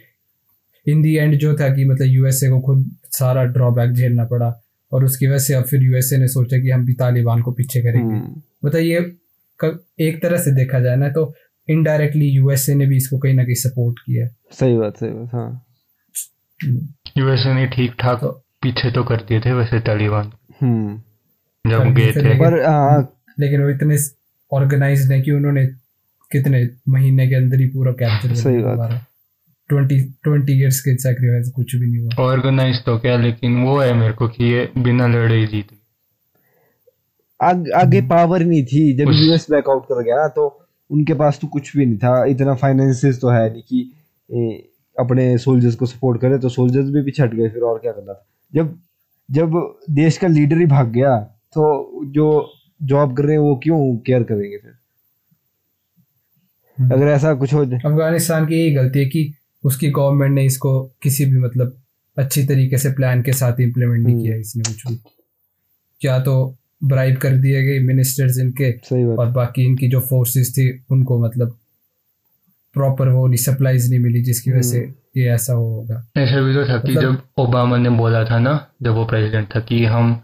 इन 0.88 1.02
दी 1.02 1.16
एंड 1.16 1.38
जो 1.38 1.54
था 1.54 1.70
कि 1.70 1.86
मतलब 1.86 2.08
यूएसए 2.08 2.50
को 2.50 2.60
खुद 2.62 2.90
सारा 3.18 3.44
ड्रॉबैक 3.54 3.92
झेलना 3.94 4.26
पड़ा 4.26 4.54
और 4.92 5.04
उसकी 5.06 5.28
वजह 5.28 5.38
से 5.38 5.54
अब 5.54 5.64
फिर 5.64 5.84
यूएसए 5.84 6.18
ने 6.18 6.28
सोचा 6.28 6.58
कि 6.58 6.70
हम 6.70 6.86
भी 6.86 6.94
तालिबान 6.94 7.42
को 7.42 7.52
पीछे 7.52 7.82
करेंगे 7.82 8.14
हम्म, 8.16 8.42
मतलब 8.66 8.82
ये 8.82 8.98
एक 10.02 10.22
तरह 10.22 10.38
से 10.38 10.52
देखा 10.56 10.80
जाए 10.80 10.96
ना 10.96 11.10
तो 11.10 11.32
इनडायरेक्टली 11.68 12.28
यूएसए 12.28 12.76
ने 12.76 12.86
भी 12.86 12.98
इसको 12.98 13.18
कहीं 13.18 13.34
ना 13.34 13.44
कहीं 13.44 13.56
सपोर्ट 13.56 14.00
किया 14.00 14.28
सही 14.52 14.78
बात 14.78 14.98
सही 14.98 15.10
बात 15.10 15.34
हाँ 15.34 15.66
यूएसए 17.18 17.54
ने 17.54 17.66
ठीक 17.68 17.94
ठाक 18.00 18.24
पीछे 18.62 18.92
तो 18.92 19.04
कर 19.04 19.22
दिए 19.28 19.40
थे 19.40 19.54
वैसे 19.54 19.80
तालिबान। 19.80 20.32
हम्म। 20.62 21.02
जब 21.66 21.94
गए 21.96 22.12
थे, 22.14 22.34
पर 22.36 22.58
लेकिन 23.40 23.62
वो 23.64 23.70
इतने 23.70 23.98
ऑर्गेनाइज 24.52 25.12
है 25.12 25.22
कि 25.22 25.32
उन्होंने 25.32 25.66
कितने 26.32 26.68
महीने 26.90 27.28
के 27.28 27.36
अंदर 27.36 27.60
ही 27.60 27.66
पूरा 27.68 27.92
कैप्चर 27.92 28.34
सही 28.36 28.62
बात। 28.64 29.06
ट्वेंटी 29.70 30.00
ट्वेंटी 30.24 30.54
ईयर्स 30.54 30.80
के 30.82 30.96
सेक्रीफाइस 30.98 31.52
कुछ 31.56 31.76
भी 31.76 31.86
नहीं 31.88 32.02
हुआ। 32.02 32.24
ऑर्गेनाइज 32.26 32.84
तो 32.86 32.98
क्या 33.00 33.18
लेकिन 33.18 33.62
वो 33.64 33.78
है 33.80 33.94
मेरे 33.94 34.14
को 34.14 34.28
कि 34.28 34.44
ये 34.46 34.70
बिना 34.78 35.08
लड़े 35.08 35.36
ही 35.36 35.46
जीत। 35.48 35.68
आग, 37.40 37.70
आगे 37.72 38.02
पावर 38.08 38.44
नहीं 38.44 38.64
थी। 38.64 38.82
जब 38.98 39.12
यूएस 39.14 39.46
बैकआउट 39.52 39.84
कर 39.84 40.04
गया 40.04 40.16
ना 40.16 40.28
तो 40.28 40.48
उनके 40.90 41.14
पास 41.14 41.40
तो 41.42 41.48
कुछ 41.48 41.76
भी 41.78 41.86
नहीं 41.86 41.98
था। 41.98 42.26
इतना 42.26 42.54
फाइनेंसेस 42.56 43.20
तो 43.22 43.30
है 43.30 43.52
नहीं 43.52 43.62
कि 43.64 43.80
अपने 44.98 45.38
सोल्जर्स 45.38 45.76
को 45.76 45.86
सपोर्ट 45.86 46.22
करे 46.22 46.38
तो 46.40 46.50
सोल्जर्स 46.50 46.90
भी 46.90 47.04
पीछे 47.04 47.24
हट 47.24 47.34
गए 47.34 47.50
फिर 47.50 47.62
और 47.64 47.80
क्या 47.80 47.92
करना 47.92 48.14
था 48.14 48.26
जब 48.54 48.78
जब 49.30 49.60
देश 49.94 50.18
का 50.18 50.28
लीडर 50.28 50.58
ही 50.58 50.66
भाग 50.68 50.92
गया 50.92 51.18
तो 51.54 51.66
जो 52.12 52.30
जॉब 52.82 53.16
कर 53.18 53.24
रहे 53.24 53.34
हैं 53.34 53.42
वो 53.42 53.56
क्यों 53.64 53.80
केयर 54.06 54.24
करेंगे 54.24 54.58
फिर 54.58 54.72
हम्म। 56.78 56.94
अगर 56.94 57.08
ऐसा 57.08 57.34
कुछ 57.34 57.54
हो 57.54 57.66
जाए 57.66 57.80
अफ़गानिस्तान 57.86 58.46
की 58.48 58.56
यही 58.56 58.72
गलती 58.74 59.00
है 59.00 59.06
कि 59.06 59.34
उसकी 59.64 59.90
गवर्नमेंट 59.92 60.34
ने 60.36 60.46
इसको 60.46 60.72
किसी 61.04 61.26
भी 61.26 61.40
मतलब 61.40 61.78
अच्छी 62.18 62.46
तरीके 62.48 62.78
से 62.78 62.92
प्लान 62.94 63.22
के 63.24 63.34
साथ 63.34 63.60
इम्प्लीमेंट 63.62 64.04
नहीं 64.04 64.14
हम्म। 64.14 64.24
किया 64.24 64.36
इसने 64.38 64.64
कुछ 64.64 64.88
भी 64.88 65.00
क्या 66.02 66.20
तो 66.20 66.36
ब्राइब 66.84 67.18
कर 67.18 67.36
दिए 67.38 67.64
गए 67.64 67.80
मिनिस्टर्स 67.86 68.38
इनके 68.40 68.72
सही 68.84 69.04
और 69.06 69.32
बाकी 69.32 69.66
इनकी 69.66 69.88
जो 69.90 70.00
फोर्सेस 70.02 70.52
थी 70.52 70.70
उनको 70.92 71.20
मतलब 71.20 71.58
प्रॉपर 72.80 73.10
वो 73.10 73.28
नहीं 73.28 73.38
सप्लाईज 73.38 73.90
नहीं 73.90 74.00
मिली 74.00 74.24
जिसकी 74.24 74.52
वजह 74.52 74.62
से 74.62 74.94
ये 75.18 75.30
ऐसा 75.30 75.54
होगा। 75.54 76.08
ऐसा 76.18 76.42
भी 76.42 76.54
तो 76.54 76.70
था 76.70 76.80
कि 76.80 76.92
मतलब- 76.92 77.02
जब 77.02 77.22
ओबामा 77.38 77.78
ने 77.78 77.90
बोला 77.90 78.26
था 78.26 78.40
ना 78.40 78.68
जब 78.82 78.92
वो 78.92 79.06
प्रेसिडेंट 79.06 79.56
था 79.56 79.60
कि 79.60 79.86
हम 79.86 80.24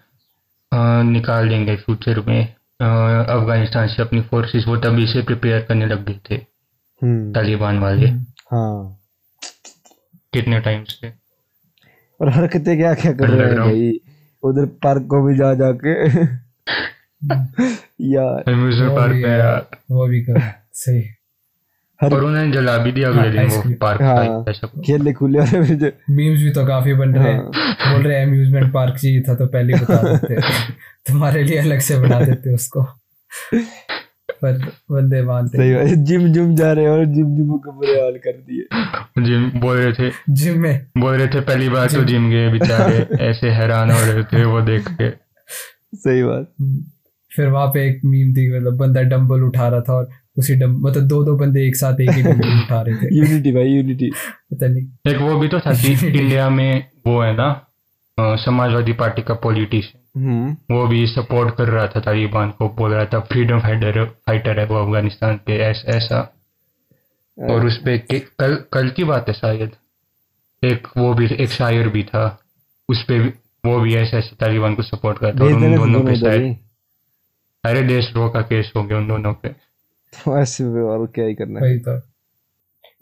निकाल 1.10 1.50
देंगे 1.50 1.76
फ्यूचर 1.76 2.20
में 2.20 2.56
अफ़गानिस्तान 3.26 3.88
से 3.88 4.02
अपनी 4.02 4.22
फोर्सेस 4.22 4.66
वो 4.68 4.78
तभी 4.78 5.08
से 5.08 5.24
प्रिपेयर 5.24 5.62
करने 5.62 5.86
लग 5.86 6.06
गए 6.06 6.20
थे 6.30 6.42
हम्म। 7.04 7.34
तालिबान 7.34 7.80
वाले। 7.80 8.08
हाँ। 8.54 9.00
कितने 10.34 10.60
टाइम 10.60 10.84
से? 10.84 11.14
और 12.22 12.30
हरकतें 12.30 12.78
क्या 12.78 12.94
क्या 12.94 13.14
कर 13.14 13.30
रहे 13.30 13.50
हैं 13.50 13.60
भाई? 13.60 14.00
उधर 14.44 14.66
पार्क 14.66 15.02
को 15.02 15.28
भी 15.28 15.36
जा 15.36 15.54
जाके। 15.54 15.92
यार। 18.14 18.32
वो 18.32 18.96
पार्क 18.96 19.14
में 19.14 19.22
यार। 19.22 19.66
वो 19.92 20.08
भी 20.08 20.22
कर 20.22 20.42
सही। 20.74 21.04
और 22.00 22.24
उन्होंने 22.24 22.52
जला 22.52 22.78
भी 22.78 22.92
दिया 22.92 23.10
अगले 23.10 23.22
हाँ, 23.22 23.32
दिन 23.50 23.58
वो 23.58 23.74
पार्क 23.82 24.02
हाँ। 24.02 24.46
ऐसा 24.50 24.68
खेलने 24.86 25.14
खुले 25.14 25.40
और 25.40 25.48
जो 25.66 25.92
मीम्स 26.10 26.42
भी 26.42 26.52
तो 26.52 26.66
काफ़ी 26.68 26.94
बन 26.94 27.14
रहे 27.16 27.32
हैं। 27.34 27.38
हाँ। 27.38 27.94
बोल 27.94 28.04
रहे 28.08 28.18
हैं 28.20 28.26
अम्यूजमेंट 28.28 28.74
पार्क 28.74 28.98
चाहिए 28.98 29.22
था 29.22 29.36
तो 29.36 29.48
पहले 29.48 29.74
बता 29.74 30.02
देते 30.14 30.42
तुम्हारे 31.08 31.44
लिए 31.44 31.58
अलग 31.58 31.80
से 31.80 31.98
बना 32.00 32.20
देते 32.20 32.54
उसको। 32.54 32.84
पर 34.42 34.58
बंदे 34.92 35.22
मानते 35.24 35.58
सही 35.58 35.74
बात 35.74 36.06
जिम 36.06 36.28
जिम 36.34 36.56
जा 36.56 36.72
रहे 36.72 36.86
हैं 36.86 36.92
और 36.92 37.06
जिम 37.06 37.36
जिम 37.36 37.58
को 37.58 37.72
बुरे 37.72 37.94
हाल 38.02 38.18
कर 38.28 38.32
दिए। 38.32 38.68
जिम 39.24 39.60
बोल 39.60 39.78
रहे 39.78 39.94
थे 39.94 40.12
जिम 40.30 40.60
में? 40.62 40.86
बोल 40.98 41.14
रहे 41.16 41.28
थे 41.28 41.42
पहली 41.42 41.70
बार 41.70 41.88
तो 41.88 42.04
जिम। 42.04 42.06
जिम 42.06 42.30
गए 42.30 42.50
बेचारे 42.50 42.98
ऐसे 43.30 43.50
हैरान 43.50 43.92
हो 43.92 44.00
रहे 44.00 44.24
थे 44.24 44.44
वो 44.46 44.62
देख 44.62 44.88
के। 44.88 45.10
सही 45.96 46.24
बात। 46.24 46.52
फिर 47.36 47.48
वहाँ 47.48 47.68
पे 47.68 47.88
एक 47.90 48.02
मीम 48.06 48.34
थी 48.34 48.58
मतलब 48.58 48.78
बंदा 48.78 49.02
डंबल 49.02 49.42
उठा 49.42 49.68
रहा 49.68 49.82
था 49.82 49.94
और 49.94 50.10
उसी 50.38 50.56
डम 50.56 50.72
मतलब 50.80 51.04
दो 51.04 51.24
दो 51.24 51.36
बंदे 51.36 51.68
एक 51.68 51.76
साथ 51.76 52.02
एक 52.02 52.10
ही 52.10 52.24
डंबल 52.24 52.60
उठा 52.60 52.82
रहे 52.82 52.96
थे। 52.96 53.16
यूनिटी 53.16 53.52
भाई 53.52 53.68
यूनिटी 53.68 54.10
पता 54.52 54.68
नहीं। 54.68 55.14
एक 55.14 55.18
वो 55.18 55.38
भी 55.40 55.48
तो 55.48 55.60
था 55.60 55.72
इंडिया 56.08 56.50
में 56.60 56.88
वो 57.08 57.22
है 57.22 57.34
ना 57.38 57.62
समाजवादी 58.36 58.94
पार्टी 58.94 59.22
का 59.22 59.34
पॉलिटिशियन 59.34 60.02
हम्म। 60.26 60.76
वो 60.76 60.88
भी 60.88 61.08
सपोर्ट 61.08 61.56
कर 61.56 61.68
रहा 61.68 61.88
था 61.88 62.00
तालिबान 62.00 62.52
को 62.52 62.70
बोल 62.70 62.92
रहा 62.94 63.06
था 63.06 63.20
फ्रीडम 63.20 63.60
फाइटर 63.60 64.06
फाइटर 64.06 64.60
है 64.60 64.66
वो 64.66 64.76
अफ़गानिस्तान 64.76 65.36
के 65.36 65.58
ऐस, 65.58 65.84
ऐसा। 65.88 66.34
और 67.50 67.66
उस 67.66 67.78
पे 67.86 67.98
के- 67.98 68.22
कल 68.40 68.56
कल 68.74 68.90
की 68.90 69.04
बात 69.04 69.28
है 69.28 69.34
शायद। 69.34 69.72
एक 70.64 70.88
वो 70.98 71.14
भी 71.14 71.26
एक 71.26 71.50
शायर 71.50 71.90
भी 71.90 72.04
था। 72.04 72.40
उस 72.90 73.04
पे 73.04 73.20
भी 73.20 73.30
वो 73.66 73.80
भी 73.80 73.96
ऐसे 73.96 74.18
ऐसे 74.18 74.36
तालिबान 74.36 74.76
को 74.76 74.84
सपोर्ट 74.84 75.18
करता 75.18 75.44
और 75.44 75.54
भेज 75.54 75.80
उन 75.80 75.94
देने 75.94 76.06
पे 76.06 76.16
शायद 76.16 76.58
अरे 77.64 77.82
देशद्रोह 77.82 78.30
का 78.30 78.42
केस 78.42 78.72
हो 78.76 78.84
गया 78.84 78.98
उन 78.98 79.08
दोनों 79.08 79.34
पे। 79.34 79.50
तो 80.16 80.38
ऐसे 80.38 80.64
और 80.82 81.06
क्या 81.16 81.26
ही 81.26 81.36
करना 81.36 81.60
है। 81.60 81.66
वही 81.66 81.80
तो। 81.80 81.96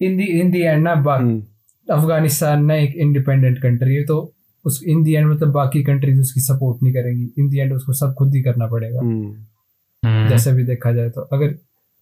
इन 0.01 0.17
दी 0.17 0.23
इन 0.39 0.51
दी 0.51 0.61
एंड 0.61 0.83
ना 0.83 0.91
हम्म, 0.91 1.43
अफ़गानिस्तान 1.91 2.65
ना 2.65 2.75
एक 2.75 2.95
इंडिपेंडेंट 2.95 3.61
कंट्री 3.61 3.95
है 3.95 4.03
तो 4.03 4.33
उस 4.65 4.83
इन 4.87 5.03
दी 5.03 5.13
एंड 5.13 5.27
मतलब 5.27 5.51
बाकी 5.51 5.83
कंट्रीज़ 5.83 6.19
उसकी 6.19 6.41
सपोर्ट 6.41 6.83
नहीं 6.83 6.93
करेंगी। 6.93 7.29
इन 7.39 7.49
दी 7.49 7.59
एंड 7.59 7.73
उसको 7.73 7.93
सब 7.93 8.13
खुद 8.17 8.35
ही 8.35 8.41
करना 8.41 8.67
पड़ेगा। 8.67 8.99
हम्म, 8.99 9.33
हम्म, 10.03 10.29
जैसे 10.29 10.53
भी 10.53 10.63
देखा 10.63 10.91
जाए 10.91 11.09
तो। 11.09 11.21
अगर 11.21 11.55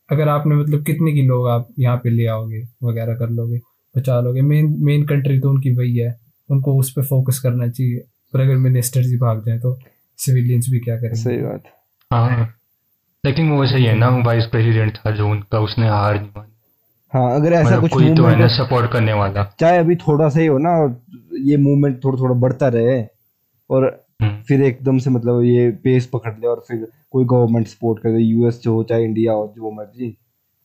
अगर 0.09 0.27
आपने 0.27 0.55
मतलब 0.55 0.83
कितने 0.85 1.11
की 1.13 1.21
लोग 1.21 1.47
आप 1.47 1.67
यहाँ 1.79 1.97
पे 1.97 2.09
ले 2.09 2.25
आओगे 2.25 2.63
वगैरह 2.83 3.15
कर 3.15 3.29
लोगे 3.29 3.59
बचा 3.97 4.19
लोगे 4.21 4.41
मेन 4.41 4.75
मेन 4.79 5.05
कंट्री 5.05 5.39
तो 5.39 5.49
उनकी 5.49 5.71
वही 5.71 5.95
है। 5.97 6.19
उनको 6.49 6.79
उस 6.79 6.91
पर 6.91 7.03
फोकस 7.03 7.39
करना 7.39 7.67
चाहिए। 7.67 7.99
पर 8.33 8.39
अगर 8.39 8.55
मिनिस्टर्स 8.55 9.07
ही 9.07 9.17
भाग 9.17 9.45
जाए 9.45 9.59
तो 9.59 9.77
सिविलियंस 10.17 10.67
भी 10.71 10.79
क्या 10.79 10.97
करें 10.97 11.13
सही 11.13 11.37
बात। 11.37 11.63
हाँ। 12.13 12.60
लेकिन 13.25 13.51
वो 13.51 13.65
सही 13.65 13.85
है 13.85 13.95
ना 13.95 14.09
वाइस 14.09 14.45
प्रेसिडेंट 14.45 14.97
था 14.97 15.11
जो 15.11 15.29
उनका 15.29 15.59
उसने 15.59 15.87
हार 15.89 16.15
नहीं 16.15 16.29
मानी। 16.37 16.51
हाँ 17.13 17.35
अगर 17.35 17.53
ऐसा 17.53 17.69
मतलब 17.69 17.81
कुछ 17.81 17.93
कोई 17.93 18.15
तो 18.15 18.23
है 18.25 18.39
ना 18.39 18.47
सपोर्ट 18.47 18.91
करने 18.91 19.13
वाला। 19.13 19.55
चाहे 19.59 19.77
अभी 19.77 19.95
थोड़ा 19.95 20.29
सा 20.29 20.39
ही 20.39 20.45
हो 20.45 20.57
ना 20.57 21.01
ये 21.33 21.57
मूवमेंट 21.57 22.03
थोड़ा 22.03 22.21
थोड़ा 22.21 22.35
बढ़ता 22.35 22.67
रहे 22.67 23.05
और 23.69 24.05
हम्म, 24.21 24.41
फिर 24.41 24.63
एकदम 24.63 24.97
से 24.97 25.09
मतलब 25.09 25.43
ये 25.43 25.71
पेस 25.71 26.05
पकड़ 26.05 26.33
ले 26.33 26.47
और 26.47 26.65
फिर 26.67 26.87
कोई 27.11 27.25
गवर्नमेंट 27.25 27.67
सपोर्ट 27.67 28.03
कर 28.03 28.09
दे 28.09 28.17
यूएस 28.17 28.61
जो 28.61 28.73
हो 28.73 28.83
चाहे 28.83 29.03
इंडिया 29.03 29.33
हो 29.33 29.53
जो 29.55 29.71
मर्ज़ी 29.71 30.17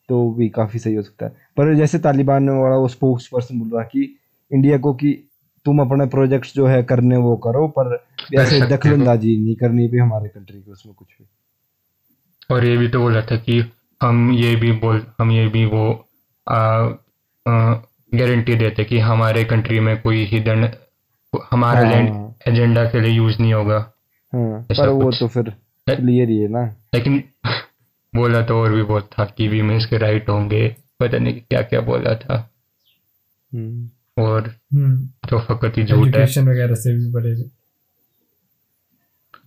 तो 0.08 0.30
भी 0.30 0.48
काफ़ी 0.48 0.78
सही 0.78 0.94
हो 0.94 1.02
सकता 1.02 1.26
है। 1.26 1.32
पर 1.56 1.74
जैसे 1.74 1.98
तालिबान 1.98 2.48
वाला 2.48 2.76
वो 2.76 2.88
स्पोक्स 2.88 3.26
पर्सन 3.26 3.58
बोल 3.58 3.68
रहा 3.68 3.82
कि 3.82 4.16
इंडिया 4.52 4.78
को 4.78 4.94
कि 4.94 5.28
तुम 5.64 5.80
अपने 5.80 6.06
प्रोजेक्ट्स 6.06 6.54
जो 6.54 6.66
है 6.66 6.82
करने 6.82 7.16
वो 7.16 7.36
करो 7.36 7.68
पर 7.68 8.06
ऐसे 8.34 8.60
दखलंदाजी 8.60 9.36
नहीं 9.36 9.56
करनी 9.56 9.88
भी 9.88 9.98
हमारे 9.98 10.28
कंट्री 10.28 10.62
की 10.62 10.70
उसमें 10.70 10.94
कुछ 10.94 11.08
भी। 11.20 11.24
और 12.50 12.64
ये 12.64 12.76
भी 12.76 12.88
तो 12.88 12.98
बोला 12.98 13.20
था 13.20 13.36
कि 13.36 13.72
हम 14.02 14.32
ये 14.32 14.56
भी 14.56 14.72
बोल 14.72 15.06
हम 15.20 15.30
ये 15.30 15.48
भी 15.48 15.66
वो 15.66 16.08
गारंटी 18.14 18.54
देते 18.54 18.84
कि 18.84 18.98
हमारे 18.98 19.44
कंट्री 19.44 19.80
में 19.80 20.02
कोई 20.02 20.24
हिडन 20.24 20.70
हमारा 21.50 21.80
हाँ। 21.80 21.90
लैंड 21.90 22.32
एजेंडा 22.48 22.84
के 22.84 23.00
लिए 23.00 23.12
यूज़ 23.12 23.36
नहीं 23.40 23.54
होगा। 23.54 23.92
हाँ 24.34 24.62
पर 24.62 24.88
वो 24.88 25.12
तो 25.12 25.28
फिर 25.28 25.42
क्लियर 25.90 26.28
ही 26.28 26.38
है 26.38 26.48
ना। 26.48 26.76
लेकिन 26.94 27.22
बोला 28.14 28.42
तो 28.42 28.56
और 28.56 28.72
भी 28.72 28.82
बहुत 28.82 29.10
था 29.18 29.24
कि 29.24 29.48
वीमेंस 29.48 29.86
के 29.86 29.98
राइट 29.98 30.28
होंगे। 30.28 30.76
पता 31.00 31.18
नहीं 31.18 31.34
क्या 31.34 31.62
क्या 31.62 31.80
बोला 31.80 32.14
था। 32.14 32.50
हम्म, 33.54 33.90
और 34.22 34.54
हम्म। 34.74 35.06
तो 35.06 35.38
फकत 35.38 35.72
ही 35.78 35.84
झूठ 35.84 35.98
है। 35.98 36.08
एजुकेशन 36.08 36.48
वगैरह 36.48 36.74
से 36.74 36.94
भी 36.94 37.12
बड़े 37.12 37.34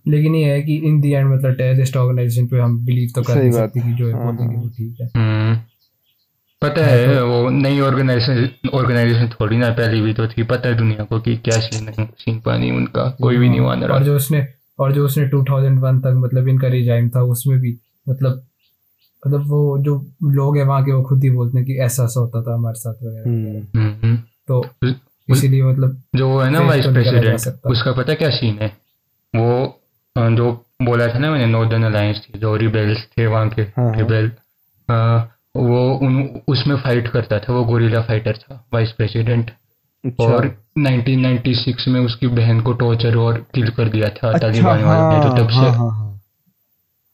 लेकिन 0.08 0.34
ये 0.34 0.50
है 0.52 0.62
कि 0.62 0.76
इन 0.76 1.00
दी 1.00 1.12
एंड 1.12 1.32
मतलब 1.32 1.54
टेररिस्ट 1.54 1.96
ऑर्गेनाइजेशन 1.96 2.46
पे 2.46 2.58
हम 2.58 2.84
बिलीव 2.84 3.10
तो 3.14 3.22
कर 3.22 3.34
नहीं 3.38 3.50
सकते 3.52 3.80
कि 3.80 3.92
जो 3.92 4.06
है 4.06 4.12
हाँ, 4.12 4.36
बोलेंगे 4.36 4.54
हाँ। 4.56 4.62
वो 4.62 4.68
ठीक 4.68 5.00
है। 5.00 5.06
हम्म। 5.16 5.56
पता 6.62 6.84
है 6.86 7.22
वो 7.24 7.48
नई 7.50 7.80
ऑर्गेनाइजेशन 7.80 8.68
ऑर्गेनाइजेशन 8.74 9.28
थोड़ी 9.40 9.56
ना 9.56 9.70
पहले 9.70 10.00
भी 10.00 10.12
तो 10.14 10.26
थी। 10.28 10.42
पता 10.42 10.68
है 10.68 10.74
दुनिया 10.76 11.04
को 11.04 11.20
कि 11.20 11.36
क्या 11.36 11.58
सीन 11.60 11.88
है 11.88 12.06
सीन 12.18 12.40
पानी 12.40 12.70
उनका 12.70 13.08
कोई 13.20 13.36
भी 13.36 13.48
नहीं 13.48 13.60
मान 13.60 13.84
रहा 13.84 13.96
और 13.96 14.04
जो 14.04 14.16
उसने 14.16 14.46
और 14.78 14.92
जो 14.92 15.04
उसने 15.04 15.28
2001 15.28 16.00
तक 16.00 16.14
मतलब 16.16 16.48
इनका 16.48 16.68
रिजाइम 16.68 17.08
था 17.08 17.22
उसमें 17.22 17.58
भी 17.60 17.76
मतलब 18.08 18.42
मतलब 19.26 19.46
वो 19.48 19.78
जो 19.78 19.94
लोग 20.24 20.56
हैं 20.56 20.64
वहाँ 20.64 20.84
के 20.84 20.92
वो 20.92 21.02
खुद 21.02 21.24
ही 21.24 21.30
बोलते 21.30 21.58
हैं 21.58 21.66
कि 21.66 21.76
ऐसा 21.78 22.04
ऐसा 22.04 22.20
होता 22.20 22.42
था 22.42 22.54
हमारे 22.54 22.78
साथ 22.80 22.94
वगैरह। 23.04 23.30
हम्म, 23.30 23.90
हम्म, 24.02 24.16
तो 24.48 24.64
इसीलिए 25.28 25.62
मतलब 25.62 26.02
जो 26.16 26.38
है 26.38 26.50
ना 26.50 26.60
वाइस 26.60 26.84
तो 26.84 26.92
प्रेसिडेंट 26.92 27.34
उसका 27.66 27.92
पता 27.92 28.14
क्या 28.14 28.30
सीन 28.30 28.58
है? 28.62 28.68
वो 29.34 29.79
जो 30.16 30.66
बोला 30.82 31.06
था 31.06 31.18
ना 31.18 31.30
मैंने 31.30 31.46
नॉर्दर्न 31.46 31.82
अलायंस 31.82 32.26
थी 32.26 32.38
जो 32.38 32.56
रिबेल्स 32.56 33.06
थे 33.18 33.26
वहाँ 33.26 33.48
के 33.48 33.62
हाँ, 33.62 33.84
हाँ। 33.84 33.94
रिबेल 33.96 34.30
वो 35.56 35.94
उन 35.94 36.42
उसमें 36.48 36.76
फाइट 36.76 37.08
करता 37.08 37.38
था 37.38 37.52
वो 37.52 37.64
गोरिल्ला 37.64 38.00
फाइटर 38.00 38.36
था 38.36 38.64
वाइस 38.74 38.92
प्रेसिडेंट 38.92 39.50
अच्छा। 40.04 40.24
और 40.24 40.46
1996 40.78 41.88
में 41.88 42.00
उसकी 42.00 42.26
बहन 42.26 42.60
को 42.60 42.72
टॉर्चर 42.72 43.16
और 43.16 43.46
किल 43.54 43.70
कर 43.70 43.88
दिया 43.88 44.08
था 44.08 44.28
अच्छा 44.28 44.38
तालिबान 44.38 44.84
वालों 44.84 45.10
ने 45.10 45.16
हाँ 45.16 45.30
तो 45.30 45.42
तब 45.42 45.48
से 45.48 45.56
हाँ 45.56 45.72
हाँ 45.72 45.90
हाँ। 45.90 46.20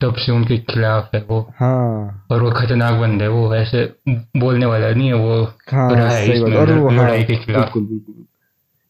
तब 0.01 0.15
से 0.17 0.33
उनके 0.33 0.59
खिलाफ 0.59 1.11
है 1.15 1.25
वो। 1.31 1.41
हाँ। 1.61 2.27
और 2.31 2.43
वो 2.43 2.51
खतरनाक 2.51 2.95
बंद 3.01 3.23
है 3.23 3.29
वो 3.29 3.55
ऐसे 3.55 3.85
बोलने 4.37 4.67
वाला 4.67 4.91
नहीं 4.91 5.09
है 5.09 5.15
वो 5.15 5.43
हाँ 5.73 5.91
रहा 5.95 6.09
है 6.09 6.33
इसमें 6.33 6.57
और 6.57 6.73
वो 6.73 6.89
हाँ 6.89 6.97
लड़ाई 6.99 7.25
के 7.25 7.37
खिलाफ। 7.37 7.63
बिल्कुल 7.63 7.83
बिल्कुल। 7.83 8.25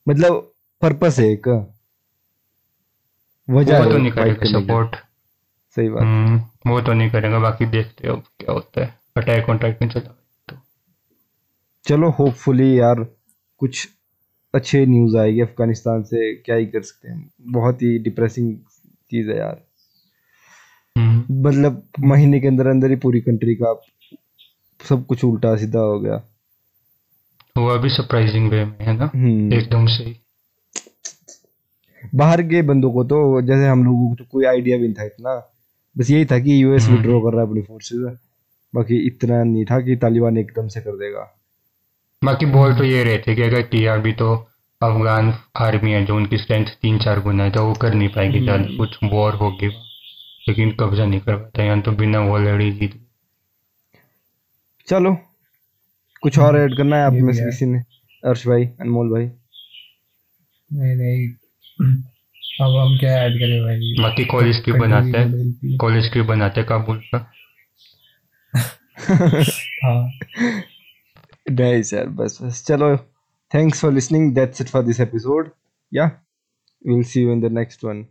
मतलब 0.09 0.53
पर्पस 0.83 1.19
है 1.19 1.27
एक। 1.27 1.49
वजह 3.51 3.85
वो 3.85 3.91
तो 3.91 3.99
नहीं 3.99 4.13
करेगा 4.13 4.61
सपोर्ट 4.61 4.97
सही 5.71 5.89
बात। 5.89 6.03
हम्म 6.03 6.71
वो 6.71 6.81
तो 6.81 6.93
नहीं 6.93 7.11
करेगा 7.11 7.39
बाकी 7.39 7.67
देखते 7.67 8.09
हो 8.09 8.17
क्या 8.17 8.53
होता 8.53 8.81
है। 8.81 8.99
अटैक 9.17 9.49
ऑन 9.49 9.59
टाइटन 9.59 9.89
चला 9.89 10.25
तो। 10.49 10.57
चलो 11.85 12.11
होपफुली 12.11 12.81
यार 12.81 13.07
कुछ 13.59 13.89
अच्छे 14.55 14.87
न्यूज़ 14.87 15.17
आएगी 15.17 15.41
अफ़गानिस्तान 15.41 16.03
से 16.03 16.35
क्या 16.35 16.57
ही 16.57 16.67
कर 16.67 16.83
सकते 16.83 17.09
हैं। 17.09 17.31
बहुत 17.41 17.83
ही 17.83 17.99
डिप्रेसिंग 17.99 18.57
चीज़ 19.11 19.31
है 19.31 19.39
यार। 19.39 19.63
हम्म, 20.99 21.49
मतलब 21.49 21.89
महीने 22.01 22.41
के 22.41 22.47
अंदर 22.47 22.67
अंदर 22.67 22.91
ही 22.91 22.97
पूरी 22.97 23.21
कंट्री 23.21 23.55
का 23.55 23.81
सब 24.89 25.07
कुछ 25.07 25.25
उल्टा 25.25 25.57
सीधा 25.57 25.79
हो 25.79 26.01
गया। 26.01 26.23
हुआ 27.59 27.77
भी 27.77 27.89
सरप्राइजिंग 27.89 28.51
वे 28.51 28.65
में 28.65 28.79
है 28.81 28.97
ना। 28.97 29.11
हम्म। 29.15 29.53
एकदम 29.53 29.87
से 29.87 30.05
ही। 30.05 30.26
बाहर 32.15 32.43
के 32.43 32.63
बंदों 32.65 32.91
को 32.93 33.05
तो 33.05 33.41
जैसे 33.43 33.67
हम 33.69 33.85
लोगों 33.85 34.09
को 34.09 34.15
तो 34.15 34.25
कोई 34.25 34.45
आइडिया 34.47 34.77
भी 34.79 34.83
नहीं 34.83 34.95
था 34.95 35.05
इतना। 35.05 35.35
बस 35.97 36.11
यही 36.11 36.25
था 36.25 36.39
कि 36.39 36.63
यूएस 36.63 36.85
हम्म। 36.85 36.97
विड्रॉ 36.97 37.21
कर 37.21 37.33
रहा 37.33 37.43
है 37.43 37.49
अपनी 37.49 37.63
फोर्सेस 37.63 38.17
बाकी 38.75 38.97
इतना 39.07 39.43
नहीं 39.45 39.65
था 39.65 39.81
कि 39.81 39.97
तालिबान 39.97 40.39
एकदम 40.39 40.69
से 40.69 40.81
कर 40.81 40.97
देगा। 40.99 41.21
बाकी 42.23 42.47
बोल 42.49 42.77
तो 42.79 42.85
ये 42.85 43.03
रहे 43.05 43.19
थे 43.19 43.35
कि 43.35 43.43
अगर 43.43 43.63
किया 43.65 43.97
भी 43.97 44.13
तो 44.15 44.35
अफगान 44.81 45.33
आर्मी 45.57 45.93
है 45.93 46.05
जो 46.07 46.17
उनकी 46.17 46.39
स्ट्रेंथ 46.39 46.67
तीन 46.83 46.99
चार 46.99 47.21
गुना 47.23 47.45
है 47.45 47.51
तो 47.51 47.65
वो 47.67 47.75
कर 47.75 47.95
नहीं 47.95 48.09
पाएगी। 48.09 48.39
हम्म। 48.39 48.45
ज़्यादा 48.47 48.77
कुछ 48.77 48.99
वॉर 49.13 49.35
होगी 49.37 49.69
लेकिन 50.49 50.71
कब्जा 50.81 51.05
नहीं 51.05 51.21
कर 51.21 51.37
पाता 51.37 51.63
यहाँ 51.63 51.81
तो 51.83 51.93
बिना 51.95 52.21
वॉर 52.23 52.41
लड़ी 52.43 52.71
जीत। 52.73 53.01
चलो 54.89 55.17
कुछ 56.23 56.39
और 56.39 56.59
ऐड 56.59 56.77
करना 56.77 56.97
है 56.97 57.05
आप 57.05 57.13
में 57.15 57.33
से 57.33 57.45
किसी 57.45 57.67
ने? 57.67 57.79
अर्श 58.23 58.47
भाई 58.49 58.65
अनमोल 58.81 59.11
भाई। 59.11 59.25
नहीं 60.71 60.95
नहीं 60.97 61.29
अब 61.81 62.77
हम 62.77 62.99
क्या 62.99 63.23
ऐड 63.23 63.33
करें 63.33 63.63
भाई? 63.63 64.03
बाकी 64.03 64.25
कॉलेज 64.25 64.63
की 64.65 64.73
बनाते 64.73 65.19
हैं। 65.19 65.77
कॉलेज 65.77 66.11
की 66.13 66.23
बनाते 66.23 66.61
हैं 66.61 66.69
काबुल 66.69 67.03
का 67.15 67.33
हाँ। 69.85 70.11
नहीं 71.51 71.83
सर 71.83 72.07
बस 72.07 72.39
बस। 72.43 72.65
चलो 72.67 72.97
thanks 73.55 73.81
for 73.81 73.93
listening 73.93 74.35
that's 74.35 74.61
it 74.61 74.67
for 74.67 74.83
this 74.83 75.01
episode 75.01 75.51
yeah 75.95 76.05
will 76.87 77.03
see 77.03 77.23
you 77.23 77.33
in 77.33 77.41
the 77.41 77.45
next 77.45 77.81
one. 77.85 78.05